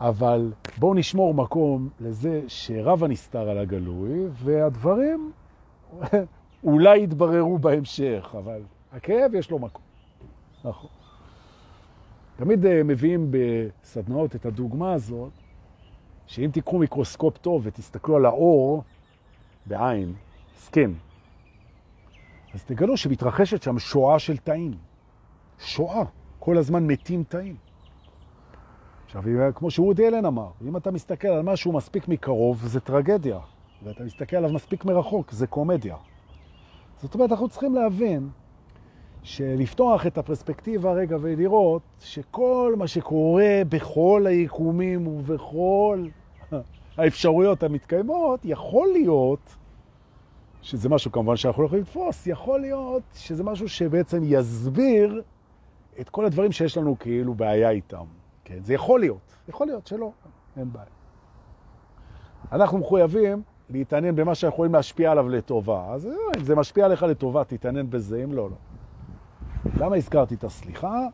[0.00, 5.32] אבל בואו נשמור מקום לזה שרב הנסתר על הגלוי, והדברים
[6.64, 8.60] אולי יתבררו בהמשך, אבל
[8.92, 9.82] הכאב יש לו מקום.
[10.64, 10.90] נכון.
[12.40, 15.32] תמיד אה, מביאים בסדנאות את הדוגמה הזאת,
[16.26, 18.82] שאם תיקחו מיקרוסקופ טוב ותסתכלו על האור
[19.66, 20.14] בעין,
[20.56, 20.90] סכן,
[22.54, 24.72] אז תגלו שמתרחשת שם שואה של תאים.
[25.58, 26.02] שואה.
[26.38, 27.56] כל הזמן מתים תאים.
[29.06, 29.22] עכשיו,
[29.54, 33.38] כמו שאודי אלן אמר, אם אתה מסתכל על משהו מספיק מקרוב, זה טרגדיה,
[33.82, 35.96] ואתה מסתכל עליו מספיק מרחוק, זה קומדיה.
[37.02, 38.28] זאת אומרת, אנחנו צריכים להבין
[39.22, 46.06] שלפתוח את הפרספקטיבה רגע ולראות שכל מה שקורה בכל היקומים ובכל
[46.96, 49.56] האפשרויות המתקיימות, יכול להיות
[50.62, 55.22] שזה משהו כמובן שאנחנו לא יכולים לתפוס, יכול להיות שזה משהו שבעצם יסביר
[56.00, 58.04] את כל הדברים שיש לנו כאילו בעיה איתם.
[58.44, 60.12] כן, זה יכול להיות, יכול להיות שלא,
[60.56, 60.86] אין בעיה.
[62.52, 65.92] אנחנו מחויבים להתעניין במה שיכולים להשפיע עליו לטובה.
[65.92, 68.56] אז אה, אם זה משפיע עליך לטובה, תתעניין בזה, אם לא, לא.
[69.80, 71.06] למה הזכרתי את הסליחה?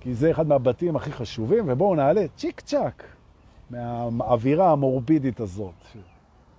[0.00, 3.04] כי זה אחד מהבתים הכי חשובים, ובואו נעלה צ'יק צ'אק
[3.70, 5.74] מהאווירה המורבידית הזאת.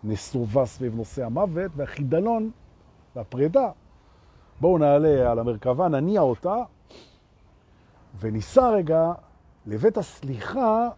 [0.03, 2.51] נסובה סביב נושא המוות והחידלון
[3.15, 3.69] והפרידה.
[4.61, 6.55] בואו נעלה על המרכבה, נניע אותה,
[8.19, 9.11] וניסע רגע
[9.65, 10.89] לבית הסליחה,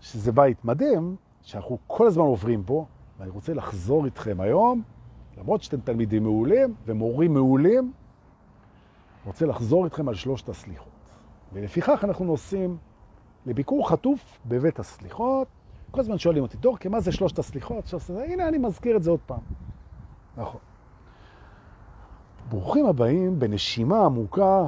[0.00, 2.86] שזה בית מדהים, שאנחנו כל הזמן עוברים פה,
[3.18, 4.82] ואני רוצה לחזור איתכם היום,
[5.38, 7.92] למרות שאתם תלמידים מעולים ומורים מעולים,
[9.28, 10.88] רוצה לחזור איתכם על שלושת הסליחות.
[11.52, 12.76] ולפיכך אנחנו נוסעים
[13.46, 15.48] לביקור חטוף בבית הסליחות,
[15.90, 17.86] כל הזמן שואלים אותי, דורקי, מה זה שלושת הסליחות?
[17.86, 18.10] שלושת...
[18.10, 19.40] הנה, אני מזכיר את זה עוד פעם.
[20.36, 20.60] נכון.
[22.48, 24.66] ברוכים הבאים בנשימה עמוקה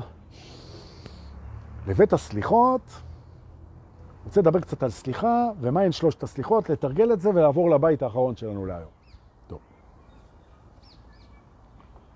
[1.87, 3.03] לבית הסליחות.
[4.25, 8.37] רוצה לדבר קצת על סליחה, ומה הן שלושת הסליחות, לתרגל את זה ולעבור לבית האחרון
[8.37, 8.90] שלנו להיום.
[9.46, 9.59] טוב.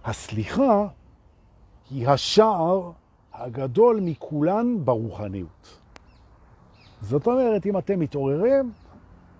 [0.04, 0.86] הסליחה
[1.90, 2.90] היא השער
[3.32, 5.78] הגדול מכולן ברוחניות.
[7.00, 8.72] זאת אומרת, אם אתם מתעוררים,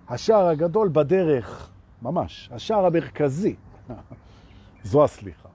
[0.09, 3.55] השער הגדול בדרך, ממש, השער המרכזי,
[4.83, 5.49] זו הסליחה.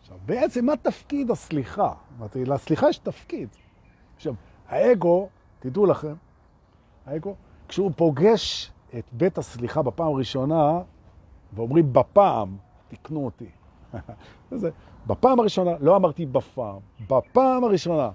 [0.00, 1.92] עכשיו, בעצם מה תפקיד הסליחה?
[2.34, 3.48] לסליחה יש תפקיד.
[4.16, 4.34] עכשיו,
[4.68, 6.14] האגו, תדעו לכם,
[7.06, 7.34] האגו,
[7.68, 10.80] כשהוא פוגש את בית הסליחה בפעם הראשונה,
[11.52, 12.56] ואומרים בפעם,
[12.88, 13.48] תקנו אותי.
[14.50, 14.70] זה,
[15.06, 16.78] בפעם הראשונה, לא אמרתי בפעם,
[17.10, 18.10] בפעם הראשונה,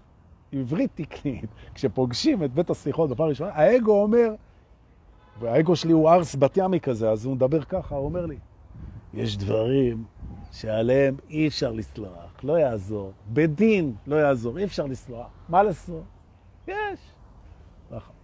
[0.51, 4.29] עברית תקנית, כשפוגשים את בית הסליחות בפעם הראשונה, האגו אומר,
[5.39, 8.37] והאגו שלי הוא ארס בת ימי כזה, אז הוא מדבר ככה, הוא אומר לי,
[9.13, 10.03] יש דברים
[10.51, 13.11] שעליהם אי אפשר לסלוח, לא יעזור.
[13.33, 15.27] בדין לא יעזור, אי אפשר לסלוח.
[15.49, 16.03] מה לעשות?
[16.67, 16.99] יש.
[17.91, 18.15] נכון.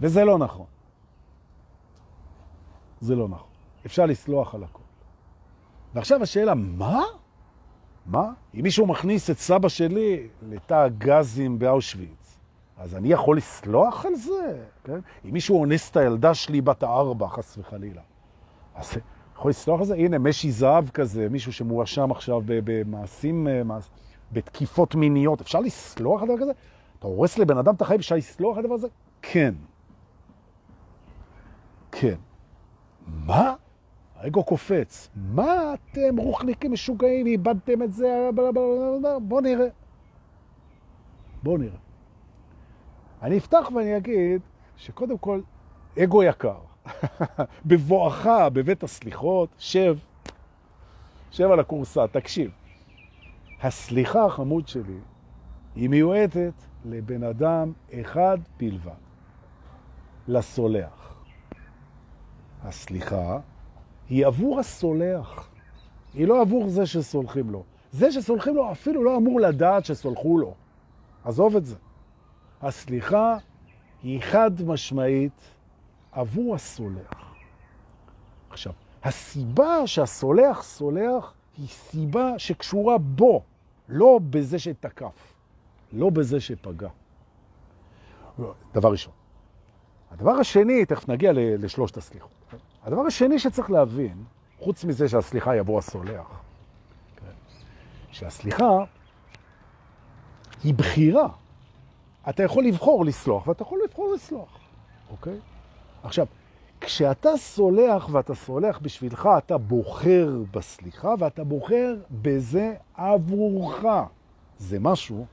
[0.00, 0.66] וזה לא נכון.
[3.00, 3.48] זה לא נכון.
[3.86, 4.81] אפשר לסלוח על הכל.
[5.94, 7.02] ועכשיו השאלה, מה?
[8.06, 8.32] מה?
[8.54, 12.38] אם מישהו מכניס את סבא שלי לתא הגזים באושוויץ,
[12.76, 14.98] אז אני יכול לסלוח על זה, כן?
[15.24, 18.02] אם מישהו אונס את הילדה שלי בת הארבע, חס וחלילה,
[18.74, 18.92] אז
[19.36, 19.94] יכול לסלוח על זה?
[19.94, 23.62] הנה, משי זהב כזה, מישהו שמואשם עכשיו במעשים, אה,
[24.32, 26.52] בתקיפות מיניות, אפשר לסלוח על דבר כזה?
[26.98, 28.88] אתה הורס לבן אדם את החיים, אפשר לסלוח על דבר הזה?
[29.22, 29.54] כן.
[31.92, 32.16] כן.
[33.06, 33.54] מה?
[34.22, 35.08] האגו קופץ.
[35.16, 38.30] מה אתם רוחניקים משוגעים, איבדתם את זה,
[39.22, 39.68] בוא נראה.
[41.42, 41.78] בוא נראה.
[43.22, 44.40] אני אפתח ואני אגיד
[44.76, 45.40] שקודם כל,
[46.02, 46.58] אגו יקר.
[47.66, 49.96] בבואך בבית הסליחות, שב,
[51.30, 52.50] שב על הקורסה, תקשיב.
[53.62, 54.98] הסליחה החמוד שלי
[55.74, 58.92] היא מיועדת לבן אדם אחד בלבד,
[60.28, 61.14] לסולח.
[62.62, 63.38] הסליחה
[64.12, 65.48] היא עבור הסולח,
[66.14, 67.64] היא לא עבור זה שסולחים לו.
[67.92, 70.54] זה שסולחים לו אפילו לא אמור לדעת שסולחו לו.
[71.24, 71.76] עזוב את זה.
[72.62, 73.36] הסליחה
[74.02, 75.40] היא חד משמעית
[76.12, 77.34] עבור הסולח.
[78.50, 83.42] עכשיו, הסיבה שהסולח סולח היא סיבה שקשורה בו,
[83.88, 85.34] לא בזה שתקף,
[85.92, 86.88] לא בזה שפגע.
[88.74, 89.12] דבר ראשון.
[90.10, 92.30] הדבר השני, תכף נגיע לשלושת הסליחות.
[92.84, 94.24] הדבר השני שצריך להבין,
[94.58, 96.40] חוץ מזה שהסליחה יבוא הסולח,
[98.10, 98.84] שהסליחה
[100.64, 101.28] היא בחירה.
[102.28, 104.58] אתה יכול לבחור לסלוח, ואתה יכול לבחור לסלוח,
[105.10, 105.38] אוקיי?
[106.02, 106.26] עכשיו,
[106.80, 113.84] כשאתה סולח ואתה סולח בשבילך, אתה בוחר בסליחה ואתה בוחר בזה עבורך.
[114.58, 115.26] זה משהו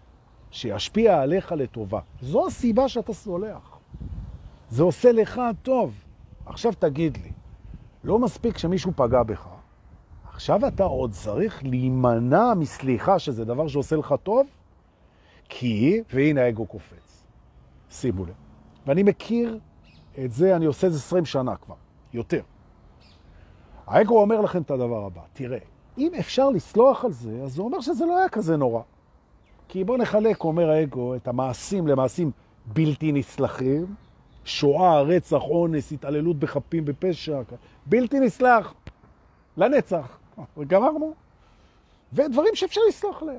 [0.52, 2.00] שישפיע עליך לטובה.
[2.22, 3.78] זו הסיבה שאתה סולח.
[4.70, 5.94] זה עושה לך טוב.
[6.46, 7.32] עכשיו תגיד לי,
[8.04, 9.48] לא מספיק שמישהו פגע בך,
[10.34, 14.48] עכשיו אתה עוד צריך להימנע מסליחה שזה דבר שעושה לך טוב?
[15.50, 17.26] כי, והנה האגו קופץ.
[17.90, 18.34] שימו לב.
[18.86, 19.60] ואני מכיר
[20.26, 21.76] את זה, אני עושה את זה 20 שנה כבר,
[22.14, 22.42] יותר.
[23.88, 25.58] האגו אומר לכם את הדבר הבא, תראה,
[25.98, 28.82] אם אפשר לסלוח על זה, אז הוא אומר שזה לא היה כזה נורא.
[29.68, 32.32] כי בוא נחלק, אומר האגו, את המעשים למעשים
[32.66, 33.96] בלתי נסלחים,
[34.46, 37.42] שואה, רצח, אונס, התעללות בחפים בפשע,
[37.86, 38.74] בלתי נסלח,
[39.58, 40.20] לנצח.
[40.58, 41.14] וגמרנו.
[42.14, 43.38] ודברים שאפשר לסלוח להם.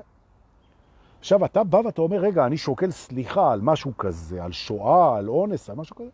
[1.19, 5.29] עכשיו, אתה בא ואתה אומר, רגע, אני שוקל סליחה על משהו כזה, על שואה, על
[5.29, 6.09] אונס, על משהו כזה.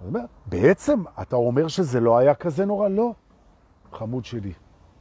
[0.00, 2.88] אז אומר, בעצם אתה אומר שזה לא היה כזה נורא?
[2.88, 3.12] לא.
[3.92, 4.52] חמוד שלי,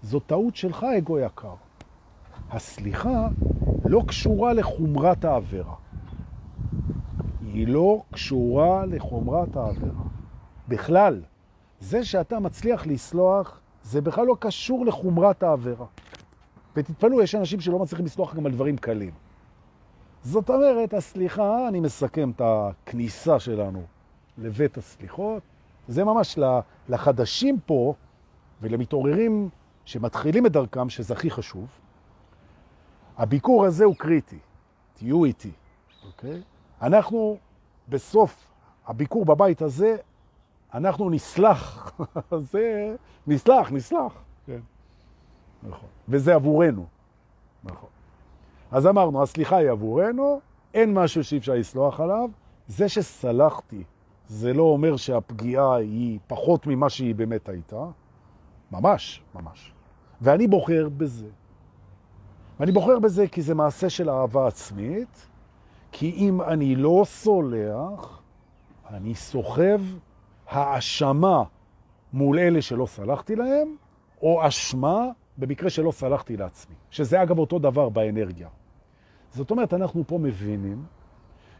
[0.01, 1.53] זו טעות שלך, אגו יקר.
[2.49, 3.27] הסליחה
[3.85, 5.75] לא קשורה לחומרת העבירה.
[7.53, 10.03] היא לא קשורה לחומרת העבירה.
[10.67, 11.21] בכלל,
[11.79, 15.85] זה שאתה מצליח לסלוח, זה בכלל לא קשור לחומרת העבירה.
[16.75, 19.11] ותתפלו, יש אנשים שלא מצליחים לסלוח גם על דברים קלים.
[20.23, 23.83] זאת אומרת, הסליחה, אני מסכם את הכניסה שלנו
[24.37, 25.43] לבית הסליחות,
[25.87, 26.39] זה ממש
[26.89, 27.93] לחדשים פה
[28.61, 29.49] ולמתעוררים
[29.85, 31.67] שמתחילים את דרכם, שזה הכי חשוב.
[33.17, 34.39] הביקור הזה הוא קריטי,
[34.93, 35.51] תהיו איתי,
[36.05, 36.41] אוקיי?
[36.81, 37.37] אנחנו
[37.89, 38.47] בסוף
[38.87, 39.95] הביקור בבית הזה,
[40.73, 41.91] אנחנו נסלח,
[42.51, 42.95] זה
[43.27, 44.13] נסלח, נסלח,
[44.45, 44.59] כן,
[45.63, 46.85] נכון, וזה עבורנו,
[47.63, 47.89] נכון.
[48.71, 50.39] אז אמרנו, הסליחה היא עבורנו,
[50.73, 52.29] אין משהו שאי אפשר לסלוח עליו,
[52.67, 53.83] זה שסלחתי
[54.29, 57.85] זה לא אומר שהפגיעה היא פחות ממה שהיא באמת הייתה,
[58.71, 59.73] ממש, ממש.
[60.21, 61.27] ואני בוחר בזה.
[62.59, 65.27] ואני בוחר בזה כי זה מעשה של אהבה עצמית,
[65.91, 68.21] כי אם אני לא סולח,
[68.89, 69.81] אני סוחב
[70.47, 71.43] האשמה
[72.13, 73.75] מול אלה שלא סלחתי להם,
[74.21, 75.05] או אשמה
[75.37, 78.47] במקרה שלא סלחתי לעצמי, שזה אגב אותו דבר באנרגיה.
[79.31, 80.83] זאת אומרת, אנחנו פה מבינים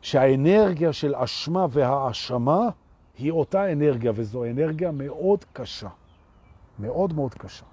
[0.02, 2.70] שהאנרגיה של אשמה והאשמה
[3.18, 5.90] היא אותה אנרגיה, וזו אנרגיה מאוד קשה.
[6.80, 7.66] מאוד מאוד קשה.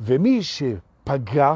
[0.00, 1.54] ומי שפגע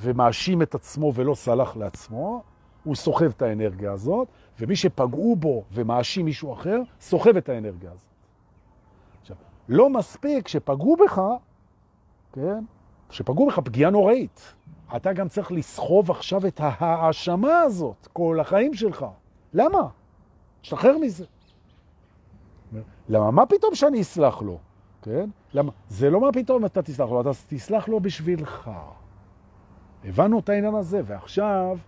[0.00, 2.42] ומאשים את עצמו ולא סלח לעצמו,
[2.84, 4.28] הוא סוחב את האנרגיה הזאת,
[4.60, 8.06] ומי שפגעו בו ומאשים מישהו אחר, סוחב את האנרגיה הזאת.
[9.20, 9.36] עכשיו,
[9.68, 11.22] לא מספיק שפגעו בך,
[12.32, 12.64] כן?
[13.10, 14.54] שפגעו בך פגיעה נוראית.
[14.96, 19.06] אתה גם צריך לסחוב עכשיו את ההאשמה הזאת כל החיים שלך.
[19.54, 19.88] למה?
[20.60, 21.24] תשתחרר מזה.
[23.08, 23.30] למה?
[23.30, 24.58] מה פתאום שאני אסלח לו?
[25.02, 25.30] כן?
[25.54, 25.72] למה?
[25.88, 28.70] זה לא מה פתאום אתה תסלח לו, אתה תסלח לו בשבילך.
[30.04, 31.78] הבנו את העניין הזה, ועכשיו,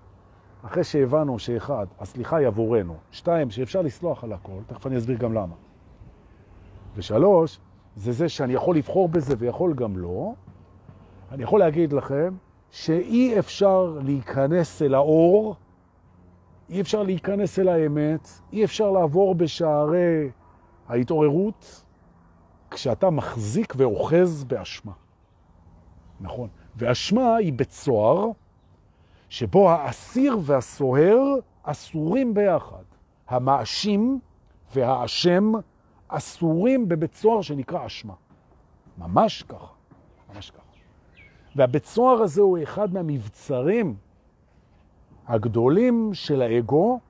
[0.66, 5.32] אחרי שהבנו שאחד, הסליחה היא עבורנו, שתיים, שאפשר לסלוח על הכל, תכף אני אסביר גם
[5.32, 5.54] למה.
[6.96, 7.58] ושלוש,
[7.96, 10.32] זה זה שאני יכול לבחור בזה ויכול גם לא,
[11.32, 12.34] אני יכול להגיד לכם
[12.70, 15.56] שאי אפשר להיכנס אל האור
[16.70, 20.30] אי אפשר להיכנס אל האמת, אי אפשר לעבור בשערי
[20.88, 21.84] ההתעוררות
[22.70, 24.92] כשאתה מחזיק ואוחז באשמה.
[26.20, 26.48] נכון.
[26.76, 28.30] ואשמה היא בצוהר,
[29.28, 31.22] שבו האסיר והסוהר
[31.62, 32.82] אסורים ביחד.
[33.28, 34.20] המאשים
[34.74, 35.52] והאשם
[36.08, 38.14] אסורים בבית סוהר שנקרא אשמה.
[38.98, 39.72] ממש ככה,
[40.34, 40.60] ממש ככה.
[41.56, 43.94] והבית סוהר הזה הוא אחד מהמבצרים
[45.26, 47.00] הגדולים של האגו,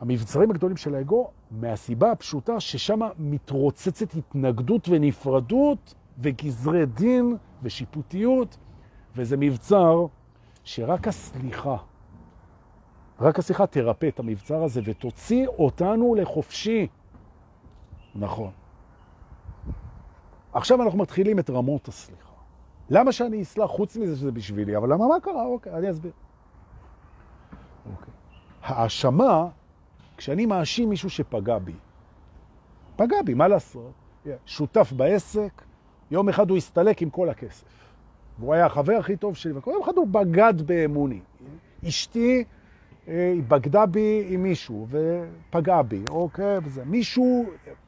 [0.00, 8.56] המבצרים הגדולים של האגו, מהסיבה הפשוטה ששם מתרוצצת התנגדות ונפרדות וגזרי דין ושיפוטיות,
[9.16, 10.06] וזה מבצר
[10.64, 11.76] שרק הסליחה,
[13.20, 16.86] רק הסליחה תרפא את המבצר הזה ותוציא אותנו לחופשי.
[18.14, 18.50] נכון.
[20.52, 22.34] עכשיו אנחנו מתחילים את רמות הסליחה.
[22.90, 24.76] למה שאני אסלח חוץ מזה שזה בשבילי?
[24.76, 25.44] אבל למה מה קרה?
[25.44, 26.12] אוקיי, אני אסביר.
[27.92, 28.14] אוקיי.
[28.62, 29.48] האשמה,
[30.16, 31.74] כשאני מאשים מישהו שפגע בי,
[32.96, 33.92] פגע בי, מה לעשות?
[34.46, 35.62] שותף בעסק,
[36.10, 37.83] יום אחד הוא הסתלק עם כל הכסף.
[38.38, 41.20] והוא היה החבר הכי טוב שלי, וכל יום אחד הוא בגד באמוני.
[41.88, 42.44] אשתי
[43.08, 46.58] אה, היא בגדה בי עם מישהו ופגע בי, אוקיי?
[46.64, 46.84] וזה.
[46.84, 47.44] מישהו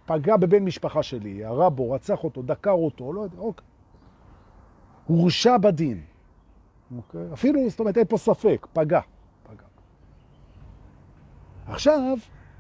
[0.07, 3.67] פגע בבן משפחה שלי, ירה בו, רצח אותו, דקר אותו, לא יודע, אוקיי.
[5.07, 6.01] הורשע בדין.
[6.97, 7.33] אוקיי?
[7.33, 9.01] אפילו, זאת אומרת, אין פה ספק, פגע.
[9.43, 9.67] פגע.
[11.67, 12.19] עכשיו,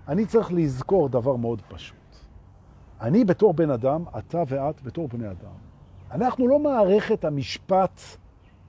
[0.08, 1.96] אני צריך לזכור דבר מאוד פשוט.
[3.00, 5.65] אני בתור בן אדם, אתה ואת בתור בני אדם.
[6.10, 8.00] אנחנו לא מערכת המשפט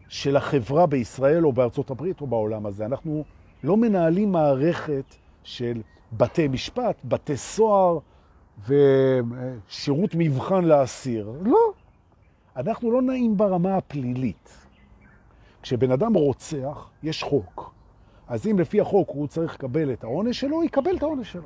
[0.07, 2.85] של החברה בישראל או בארצות הברית או בעולם הזה.
[2.85, 3.23] אנחנו
[3.63, 5.81] לא מנהלים מערכת של
[6.13, 7.99] בתי משפט, בתי סוהר
[8.67, 11.31] ושירות מבחן לאסיר.
[11.41, 11.71] לא.
[12.55, 14.67] אנחנו לא נעים ברמה הפלילית.
[15.61, 17.73] כשבן אדם רוצח, יש חוק.
[18.27, 21.43] אז אם לפי החוק הוא צריך לקבל את העונש שלו, יקבל את העונש שלו.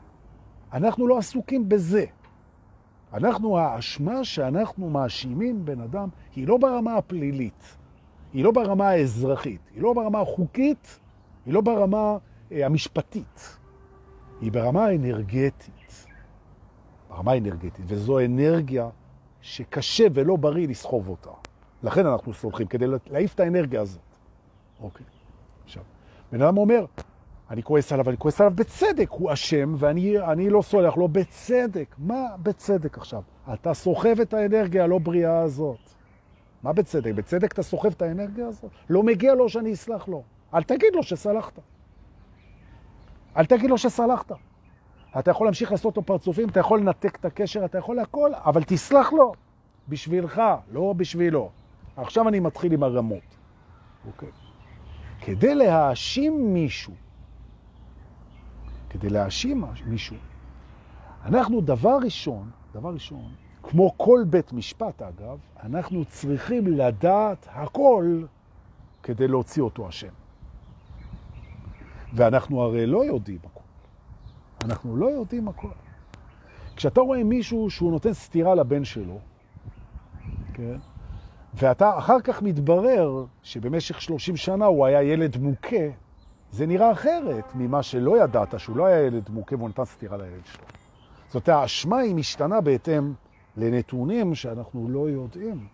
[0.74, 2.06] אנחנו לא עסוקים בזה.
[3.14, 7.78] אנחנו, האשמה שאנחנו מאשימים בן אדם, היא לא ברמה הפלילית,
[8.34, 11.00] היא לא ברמה האזרחית, היא לא ברמה החוקית,
[11.46, 12.18] היא לא ברמה
[12.52, 13.58] אה, המשפטית,
[14.42, 16.08] היא ברמה האנרגטית.
[17.10, 18.90] ברמה האנרגטית, וזו אנרגיה
[19.42, 21.30] שקשה ולא בריא לסחוב אותה.
[21.84, 24.02] לכן אנחנו סולחים, כדי להעיף את האנרגיה הזאת.
[24.82, 25.06] אוקיי.
[25.64, 25.84] עכשיו,
[26.32, 26.86] בן אדם אומר,
[27.52, 31.96] אני כועס עליו, אני כועס עליו בצדק, הוא אשם ואני לא סולח לו בצדק.
[31.98, 33.22] מה בצדק עכשיו?
[33.54, 35.80] אתה סוחב את האנרגיה הלא בריאה הזאת.
[36.64, 37.12] מה בצדק?
[37.14, 38.72] בצדק אתה סוחב את האנרגיה הזאת?
[38.90, 40.24] לא מגיע לו שאני אסלח לו.
[40.54, 41.60] אל תגיד לו שסלחת.
[43.38, 44.32] אל תגיד לו שסלחת.
[45.20, 48.64] אתה יכול להמשיך לעשות לו פרצופים, אתה יכול לנתק את הקשר, אתה יכול הכל, אבל
[48.64, 49.34] תסלח לו.
[49.90, 50.42] בשבילך,
[50.72, 51.50] לא בשבילו.
[51.98, 53.38] עכשיו אני מתחיל עם הרמות.
[54.08, 54.30] אוקיי.
[55.22, 56.94] כדי להאשים מישהו,
[58.92, 60.16] כדי להאשים מישהו,
[61.26, 63.32] אנחנו דבר ראשון, דבר ראשון,
[63.64, 68.24] כמו כל בית משפט אגב, אנחנו צריכים לדעת הכל
[69.04, 70.14] כדי להוציא אותו השם.
[72.14, 73.62] ואנחנו הרי לא יודעים הכל.
[74.66, 75.68] אנחנו לא יודעים הכל.
[76.76, 79.20] כשאתה רואה מישהו שהוא נותן סתירה לבן שלו,
[80.54, 80.78] כן?
[81.54, 85.86] ואתה אחר כך מתברר שבמשך 30 שנה הוא היה ילד מוכה,
[86.52, 90.46] זה נראה אחרת ממה שלא ידעת, שהוא לא היה ילד מוכה והוא נתן סתירה לילד
[90.46, 90.64] שלו.
[91.30, 93.14] זאת האשמה היא משתנה בהתאם
[93.58, 95.68] לנתונים שאנחנו לא יודעים,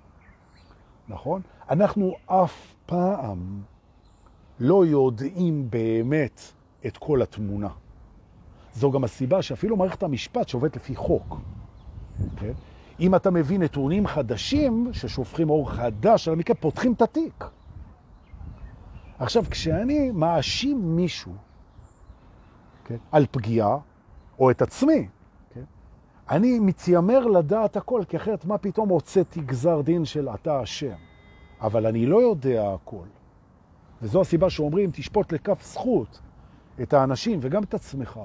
[1.07, 1.41] נכון?
[1.69, 3.61] אנחנו אף פעם
[4.59, 6.41] לא יודעים באמת
[6.85, 7.69] את כל התמונה.
[8.73, 11.37] זו גם הסיבה שאפילו מערכת המשפט שעובדת לפי חוק?
[12.35, 12.51] כן?
[12.99, 17.43] אם אתה מביא נתונים חדשים ששופכים אור חדש על המקרה, פותחים את התיק.
[19.19, 21.31] עכשיו, כשאני מאשים מישהו
[22.85, 23.77] כן, על פגיעה,
[24.39, 25.07] או את עצמי,
[25.53, 25.63] כן,
[26.29, 30.95] אני מתיימר לדעת הכל, כי אחרת מה פתאום הוצאתי גזר דין של אתה השם?
[31.61, 33.05] אבל אני לא יודע הכל.
[34.01, 36.21] וזו הסיבה שאומרים, תשפוט לכף זכות
[36.81, 38.19] את האנשים וגם את עצמך.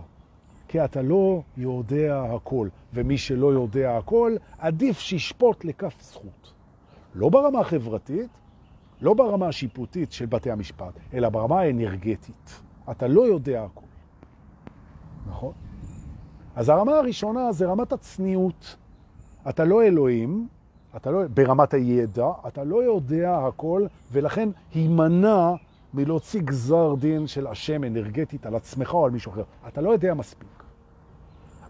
[0.68, 6.52] כי אתה לא יודע הכל, ומי שלא יודע הכל, עדיף שישפוט לכף זכות.
[7.14, 8.30] לא ברמה החברתית,
[9.02, 12.60] לא ברמה השיפוטית של בתי המשפט, אלא ברמה האנרגטית.
[12.90, 13.86] אתה לא יודע הכל.
[15.26, 15.52] נכון?
[16.56, 18.76] אז הרמה הראשונה זה רמת הצניעות.
[19.48, 20.48] אתה לא אלוהים,
[20.96, 25.52] אתה לא, ברמת הידע, אתה לא יודע הכל, ולכן הימנע
[25.94, 29.44] מלהוציא גזר דין של השם אנרגטית על עצמך או על מישהו אחר.
[29.68, 30.62] אתה לא יודע מספיק.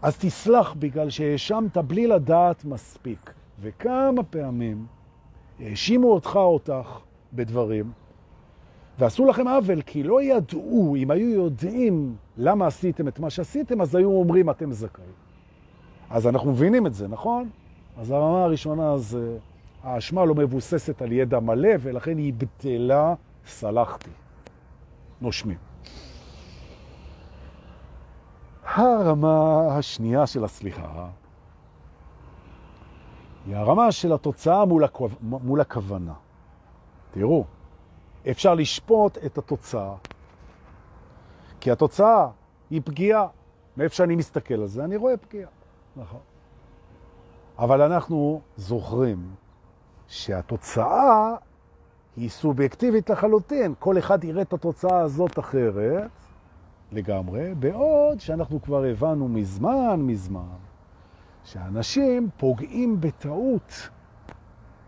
[0.01, 3.33] אז תסלח בגלל שהאשמת בלי לדעת מספיק.
[3.61, 4.85] וכמה פעמים
[5.59, 6.99] האשימו אותך אותך
[7.33, 7.91] בדברים,
[8.99, 13.95] ועשו לכם עוול, כי לא ידעו, אם היו יודעים למה עשיתם את מה שעשיתם, אז
[13.95, 15.13] היו אומרים אתם זכאים.
[16.09, 17.49] אז אנחנו מבינים את זה, נכון?
[17.97, 19.37] אז הרמה הראשונה זה,
[19.83, 23.13] האשמה לא מבוססת על ידע מלא, ולכן היא בטלה,
[23.45, 24.09] סלחתי.
[25.21, 25.57] נושמים.
[28.65, 31.07] הרמה השנייה של הסליחה
[33.45, 35.09] היא הרמה של התוצאה מול, הכו...
[35.21, 36.13] מול הכוונה.
[37.13, 37.45] תראו,
[38.31, 39.95] אפשר לשפוט את התוצאה,
[41.59, 42.27] כי התוצאה
[42.69, 43.27] היא פגיעה.
[43.77, 45.49] מאיפה שאני מסתכל על זה, אני רואה פגיעה.
[45.95, 46.19] נכון.
[47.59, 49.35] אבל אנחנו זוכרים
[50.07, 51.35] שהתוצאה
[52.15, 53.73] היא סובייקטיבית לחלוטין.
[53.79, 56.11] כל אחד יראה את התוצאה הזאת אחרת
[56.91, 60.57] לגמרי, בעוד שאנחנו כבר הבנו מזמן, מזמן,
[61.43, 63.89] שאנשים פוגעים בטעות,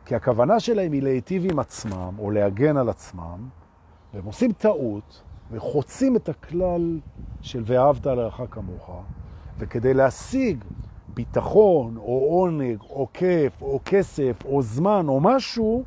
[0.05, 3.49] כי הכוונה שלהם היא להיטיב עם עצמם או להגן על עצמם,
[4.13, 6.99] והם עושים טעות וחוצים את הכלל
[7.41, 8.89] של ואהבת לרעך כמוך,
[9.57, 10.63] וכדי להשיג
[11.07, 15.83] ביטחון או עונג או כיף או כסף או זמן או משהו,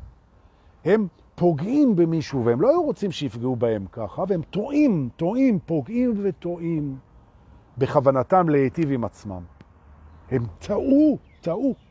[0.85, 6.97] הם פוגעים במישהו, והם לא היו רוצים שיפגעו בהם ככה, והם טועים, טועים, פוגעים וטועים
[7.77, 9.41] בכוונתם להיטיב עם עצמם.
[10.31, 11.88] הם טעו, טעו.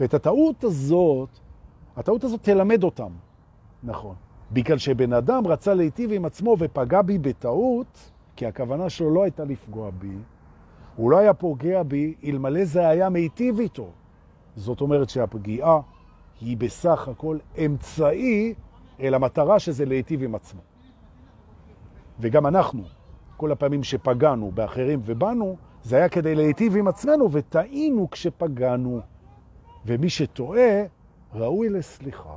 [0.00, 1.28] ואת הטעות הזאת,
[1.96, 3.10] הטעות הזאת תלמד אותם,
[3.82, 4.14] נכון.
[4.52, 9.44] בגלל שבן אדם רצה להיטיב עם עצמו ופגע בי בטעות, כי הכוונה שלו לא הייתה
[9.44, 10.16] לפגוע בי,
[10.96, 13.90] הוא לא היה פוגע בי, אלמלא זה היה מיטיב איתו.
[14.56, 15.80] זאת אומרת שהפגיעה
[16.40, 18.54] היא בסך הכל אמצעי
[19.00, 20.60] אל המטרה שזה להיטיב עם עצמו.
[22.20, 22.82] וגם אנחנו,
[23.36, 29.00] כל הפעמים שפגענו באחרים ובנו, זה היה כדי להיטיב עם עצמנו, וטעינו כשפגענו.
[29.86, 30.84] ומי שטועה,
[31.34, 32.34] ראוי לסליחה.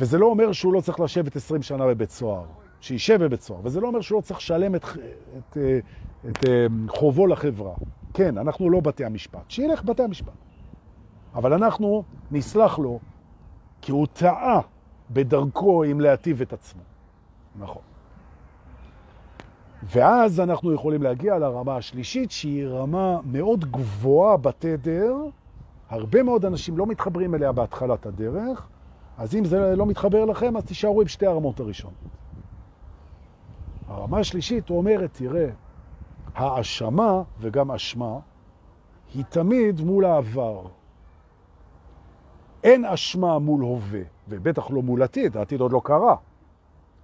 [0.00, 2.44] וזה לא אומר שהוא לא צריך לשבת 20 שנה בבית סוהר,
[2.80, 4.96] שישב בבית סוהר, וזה לא אומר שהוא לא צריך לשלם את, את,
[5.48, 5.56] את,
[6.30, 7.74] את אה, חובו לחברה.
[8.14, 10.32] כן, אנחנו לא בתי המשפט, שילך בתי המשפט.
[11.34, 12.98] אבל אנחנו נסלח לו,
[13.80, 14.60] כי הוא טעה
[15.10, 16.82] בדרכו עם להטיב את עצמו.
[17.58, 17.82] נכון.
[19.82, 25.14] ואז אנחנו יכולים להגיע לרמה השלישית, שהיא רמה מאוד גבוהה בתדר.
[25.92, 28.68] הרבה מאוד אנשים לא מתחברים אליה בהתחלת הדרך,
[29.18, 31.96] אז אם זה לא מתחבר לכם, אז תישארו עם שתי הרמות הראשונות.
[33.88, 35.50] הרמה השלישית אומרת, תראה,
[36.34, 38.18] האשמה וגם אשמה
[39.14, 40.62] היא תמיד מול העבר.
[42.64, 46.16] אין אשמה מול הווה, ובטח לא מול עתיד, העתיד עוד לא קרה.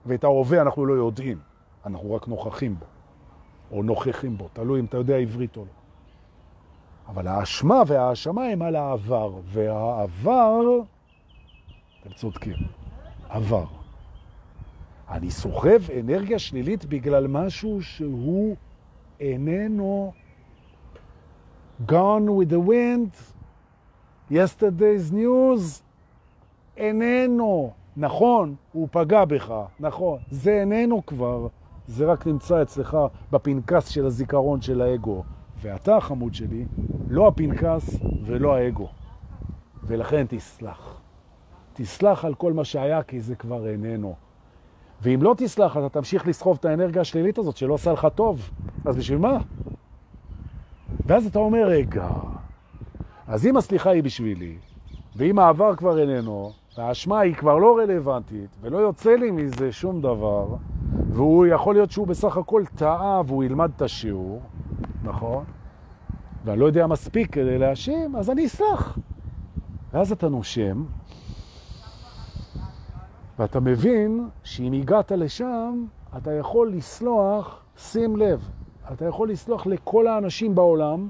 [0.07, 1.39] ואת ההווה אנחנו לא יודעים,
[1.86, 2.86] אנחנו רק נוכחים בו,
[3.70, 5.78] או נוכחים בו, תלוי אם אתה יודע עברית או לא.
[7.09, 10.62] אבל האשמה והאשמה הם על העבר, והעבר,
[12.00, 12.56] אתם צודקים,
[13.28, 13.64] עבר.
[15.11, 18.56] אני סוחב אנרגיה שלילית בגלל משהו שהוא
[19.20, 20.12] איננו
[21.86, 23.14] gone with the wind,
[24.30, 25.82] yesterday's news,
[26.76, 27.72] איננו.
[27.96, 30.18] נכון, הוא פגע בך, נכון.
[30.30, 31.46] זה איננו כבר,
[31.86, 32.96] זה רק נמצא אצלך
[33.32, 35.22] בפנקס של הזיכרון של האגו.
[35.61, 36.64] ואתה, חמוד שלי,
[37.09, 37.96] לא הפנקס
[38.26, 38.88] ולא האגו.
[39.84, 41.00] ולכן תסלח.
[41.72, 44.14] תסלח על כל מה שהיה, כי זה כבר איננו.
[45.02, 48.50] ואם לא תסלח, אתה תמשיך לסחוב את האנרגיה השלילית הזאת שלא עושה לך טוב.
[48.84, 49.38] אז בשביל מה?
[51.06, 52.09] ואז אתה אומר, רגע,
[53.26, 54.56] אז אם הסליחה היא בשבילי,
[55.16, 60.46] ואם העבר כבר איננו, והאשמה היא כבר לא רלוונטית, ולא יוצא לי מזה שום דבר,
[61.12, 64.40] והוא יכול להיות שהוא בסך הכל טעה והוא ילמד את השיעור,
[65.03, 65.44] נכון?
[66.44, 68.99] ואני לא יודע מספיק כדי להאשים, אז אני אסלח.
[69.92, 70.84] ואז אתה נושם,
[73.38, 75.84] ואתה מבין שאם הגעת לשם,
[76.16, 78.49] אתה יכול לסלוח, שים לב,
[78.92, 81.09] אתה יכול לסלוח לכל האנשים בעולם,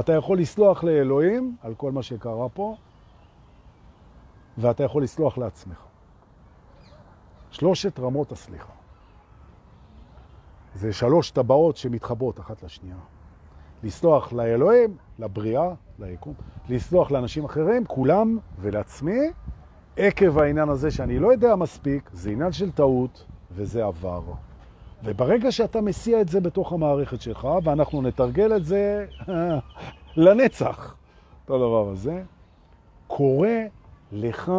[0.00, 2.76] אתה יכול לסלוח לאלוהים על כל מה שקרה פה,
[4.58, 5.78] ואתה יכול לסלוח לעצמך.
[7.50, 8.72] שלושת רמות הסליחה.
[10.74, 12.96] זה שלוש טבעות שמתחברות אחת לשנייה.
[13.82, 16.34] לסלוח לאלוהים, לבריאה, ליקום,
[16.68, 19.20] לסלוח לאנשים אחרים, כולם ולעצמי,
[19.96, 24.22] עקב העניין הזה שאני לא יודע מספיק, זה עניין של טעות וזה עבר.
[25.04, 29.06] וברגע שאתה מסיע את זה בתוך המערכת שלך, ואנחנו נתרגל את זה
[30.16, 30.96] לנצח,
[31.42, 32.22] אותו דבר הזה,
[33.06, 33.58] קורה
[34.12, 34.52] לך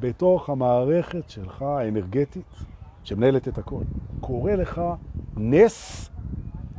[0.00, 2.54] בתוך המערכת שלך האנרגטית,
[3.04, 3.82] שמנהלת את הכל,
[4.20, 4.80] קורה לך
[5.36, 6.10] נס,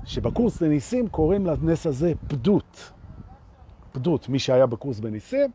[0.05, 2.91] שבקורס לניסים קוראים לנס הזה פדות.
[3.91, 5.51] פדות, מי שהיה בקורס בניסים,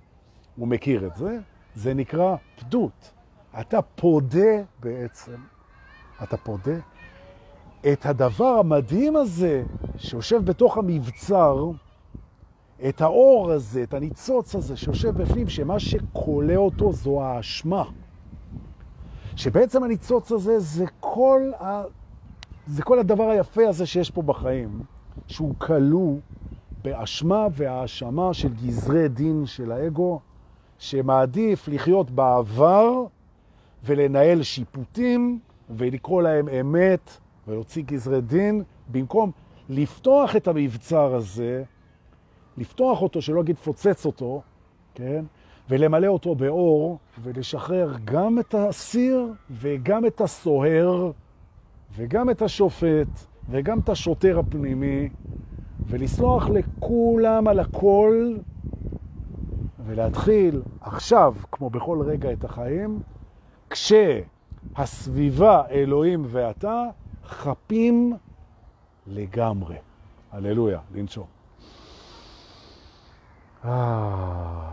[0.57, 1.39] הוא מכיר את זה.
[1.75, 3.13] זה נקרא פדות.
[3.61, 5.37] אתה פודה בעצם,
[6.23, 6.77] אתה פודה
[7.93, 9.65] את הדבר המדהים הזה
[9.97, 11.71] שיושב בתוך המבצר,
[12.89, 17.85] את האור הזה, את הניצוץ הזה שיושב בפנים, שמה שקולה אותו זו האשמה.
[19.37, 21.51] שבעצם הניצוץ הזה זה כל.
[22.69, 24.83] זה כל הדבר היפה הזה שיש פה בחיים,
[25.27, 26.17] שהוא כלוא
[26.83, 30.21] באשמה והאשמה של גזרי דין של האגו,
[30.79, 33.05] שמעדיף לחיות בעבר
[33.85, 35.39] ולנהל שיפוטים
[35.71, 37.11] ולקרוא להם אמת
[37.49, 38.63] ולהוציא גזרי דין,
[38.93, 39.31] במקום
[39.69, 41.63] לפתוח את המבצר הזה,
[42.57, 44.43] לפתוח אותו, שלא אגיד פוצץ אותו,
[44.95, 45.25] כן?
[45.71, 51.11] ולמלא אותו באור, ולשחרר גם את הסיר וגם את הסוהר,
[51.99, 53.09] וגם את השופט,
[53.51, 55.09] וגם את השוטר הפנימי,
[55.87, 58.37] ולסלוח לכולם על הכל,
[59.87, 63.01] ולהתחיל עכשיו, כמו בכל רגע את החיים,
[64.75, 66.85] כשהסביבה, אלוהים ואתה,
[67.25, 68.13] חפים
[69.07, 69.77] לגמרי.
[70.33, 71.27] הללויה, לנשום.
[73.65, 74.71] אה...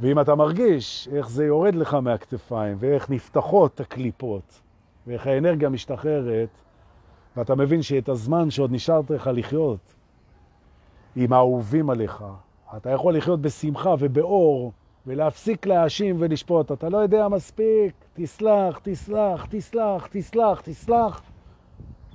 [0.00, 4.60] ואם אתה מרגיש איך זה יורד לך מהכתפיים, ואיך נפתחות הקליפות,
[5.06, 6.48] ואיך האנרגיה משתחררת,
[7.36, 9.94] ואתה מבין שאת הזמן שעוד נשארת לך לחיות
[11.16, 12.24] עם האהובים עליך,
[12.76, 14.72] אתה יכול לחיות בשמחה ובאור,
[15.06, 16.72] ולהפסיק להאשים ולשפוט.
[16.72, 21.22] אתה לא יודע מספיק, תסלח, תסלח, תסלח, תסלח, תסלח,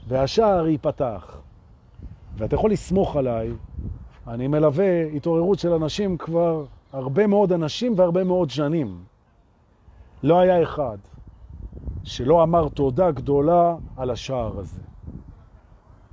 [0.08, 1.42] והשער ייפתח.
[2.38, 3.52] ואתה יכול לסמוך עליי,
[4.28, 9.04] אני מלווה התעוררות של אנשים כבר הרבה מאוד אנשים והרבה מאוד שנים.
[10.24, 10.98] לא היה אחד
[12.04, 14.82] שלא אמר תודה גדולה על השער הזה.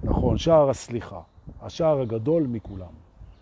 [0.02, 1.20] נכון, שער הסליחה,
[1.62, 2.92] השער הגדול מכולם.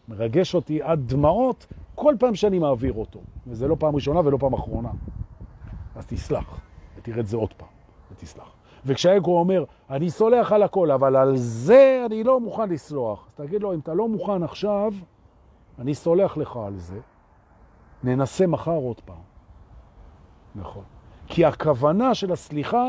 [0.09, 4.53] מרגש אותי עד דמעות כל פעם שאני מעביר אותו, וזה לא פעם ראשונה ולא פעם
[4.53, 4.91] אחרונה.
[5.97, 6.61] אז תסלח,
[6.97, 7.69] ותראה את זה עוד פעם,
[8.13, 8.53] ותסלח.
[8.87, 13.63] וכשהאגו אומר, אני סולח על הכל, אבל על זה אני לא מוכן לסלוח, אז תגיד
[13.63, 14.93] לו, אם אתה לא מוכן עכשיו,
[15.79, 17.01] אני סולח לך על זה,
[18.05, 19.23] ננסה מחר עוד פעם.
[20.55, 20.94] נכון.
[21.27, 22.87] כי הכוונה של הסליחה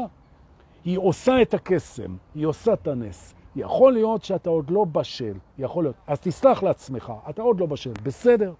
[0.86, 3.36] היא עושה את הקסם, היא עושה את הנס.
[3.55, 5.95] יכול להיות שאתה עוד לא בשל, יכול להיות.
[6.07, 8.53] אז תסלח לעצמך, אתה עוד לא בשל, בסדר,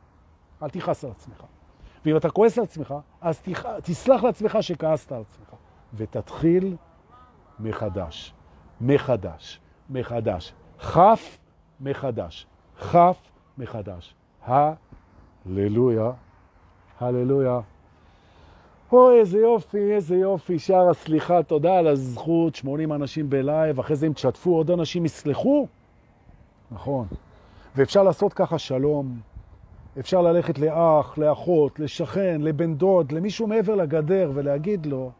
[0.63, 1.43] אל תכעס על עצמך.
[2.05, 3.65] ואם אתה כועס על עצמך, אז תח...
[3.84, 5.49] תסלח לעצמך שכעסת על עצמך,
[5.93, 6.76] ותתחיל
[7.59, 8.34] מחדש,
[8.82, 9.59] מחדש,
[9.89, 10.53] מחדש.
[10.80, 11.38] חף
[11.80, 12.47] מחדש,
[12.80, 13.17] חף
[13.57, 14.15] מחדש.
[14.43, 16.11] הללויה.
[16.99, 17.59] הללויה.
[18.96, 24.08] אוי, איזה יופי, איזה יופי, שער הסליחה, תודה על הזכות, 80 אנשים בלייב, אחרי זה
[24.08, 25.68] אם תשתפו עוד אנשים יסלחו.
[26.72, 27.08] נכון.
[27.76, 29.20] ואפשר לעשות ככה שלום.
[30.00, 35.12] אפשר ללכת לאח, לאחות, לשכן, לבן דוד, למישהו מעבר לגדר ולהגיד לו,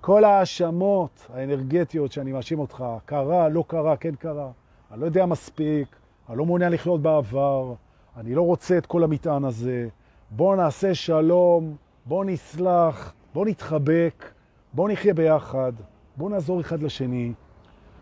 [0.00, 4.50] כל ההאשמות האנרגטיות שאני מאשים אותך, קרה, לא קרה, כן קרה,
[4.92, 5.96] אני לא יודע מספיק,
[6.28, 7.74] אני לא מעוניין לחיות בעבר,
[8.16, 9.88] אני לא רוצה את כל המטען הזה,
[10.30, 11.76] בוא נעשה שלום,
[12.06, 14.24] בוא נסלח, בוא נתחבק,
[14.72, 15.72] בוא נחיה ביחד,
[16.16, 17.32] בוא נעזור אחד לשני,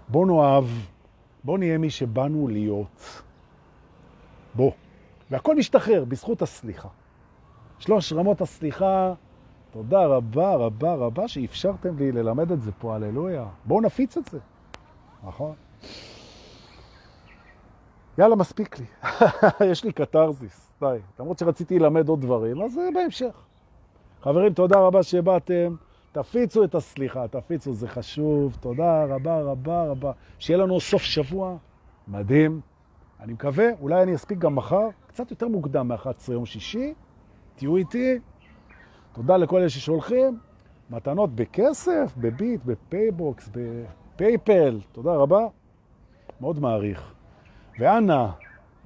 [0.08, 0.64] בוא נאהב,
[1.44, 3.22] בוא נהיה מי שבאנו להיות.
[4.54, 4.72] בוא.
[5.30, 6.88] והכל משתחרר בזכות הסליחה.
[7.78, 9.14] שלוש רמות הסליחה,
[9.70, 13.46] תודה רבה רבה רבה שאפשרתם לי ללמד את זה פה, הללויה.
[13.64, 14.38] בואו נפיץ את זה.
[15.26, 15.54] נכון?
[18.18, 18.86] יאללה, מספיק לי.
[19.70, 20.98] יש לי קטרזיס, די.
[21.20, 23.43] למרות שרציתי ללמד עוד דברים, אז זה בהמשך.
[24.24, 25.74] חברים, תודה רבה שבאתם.
[26.12, 28.56] תפיצו את הסליחה, תפיצו, זה חשוב.
[28.60, 30.12] תודה רבה רבה רבה.
[30.38, 31.56] שיהיה לנו סוף שבוע
[32.08, 32.60] מדהים.
[33.20, 36.94] אני מקווה, אולי אני אספיק גם מחר, קצת יותר מוקדם מ-11 יום שישי.
[37.56, 38.18] תהיו איתי.
[39.12, 40.38] תודה לכל אלה ששולחים.
[40.90, 44.80] מתנות בכסף, בביט, בפייבוקס, בפייפל.
[44.92, 45.46] תודה רבה.
[46.40, 47.14] מאוד מעריך.
[47.78, 48.26] ואנא,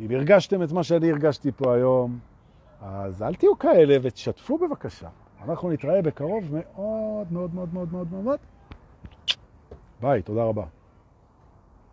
[0.01, 2.19] אם הרגשתם את מה שאני הרגשתי פה היום,
[2.83, 5.09] אז אל תהיו כאלה ותשתפו בבקשה.
[5.45, 8.39] אנחנו נתראה בקרוב מאוד מאוד מאוד מאוד מאוד מאוד.
[10.01, 10.65] ביי, תודה רבה.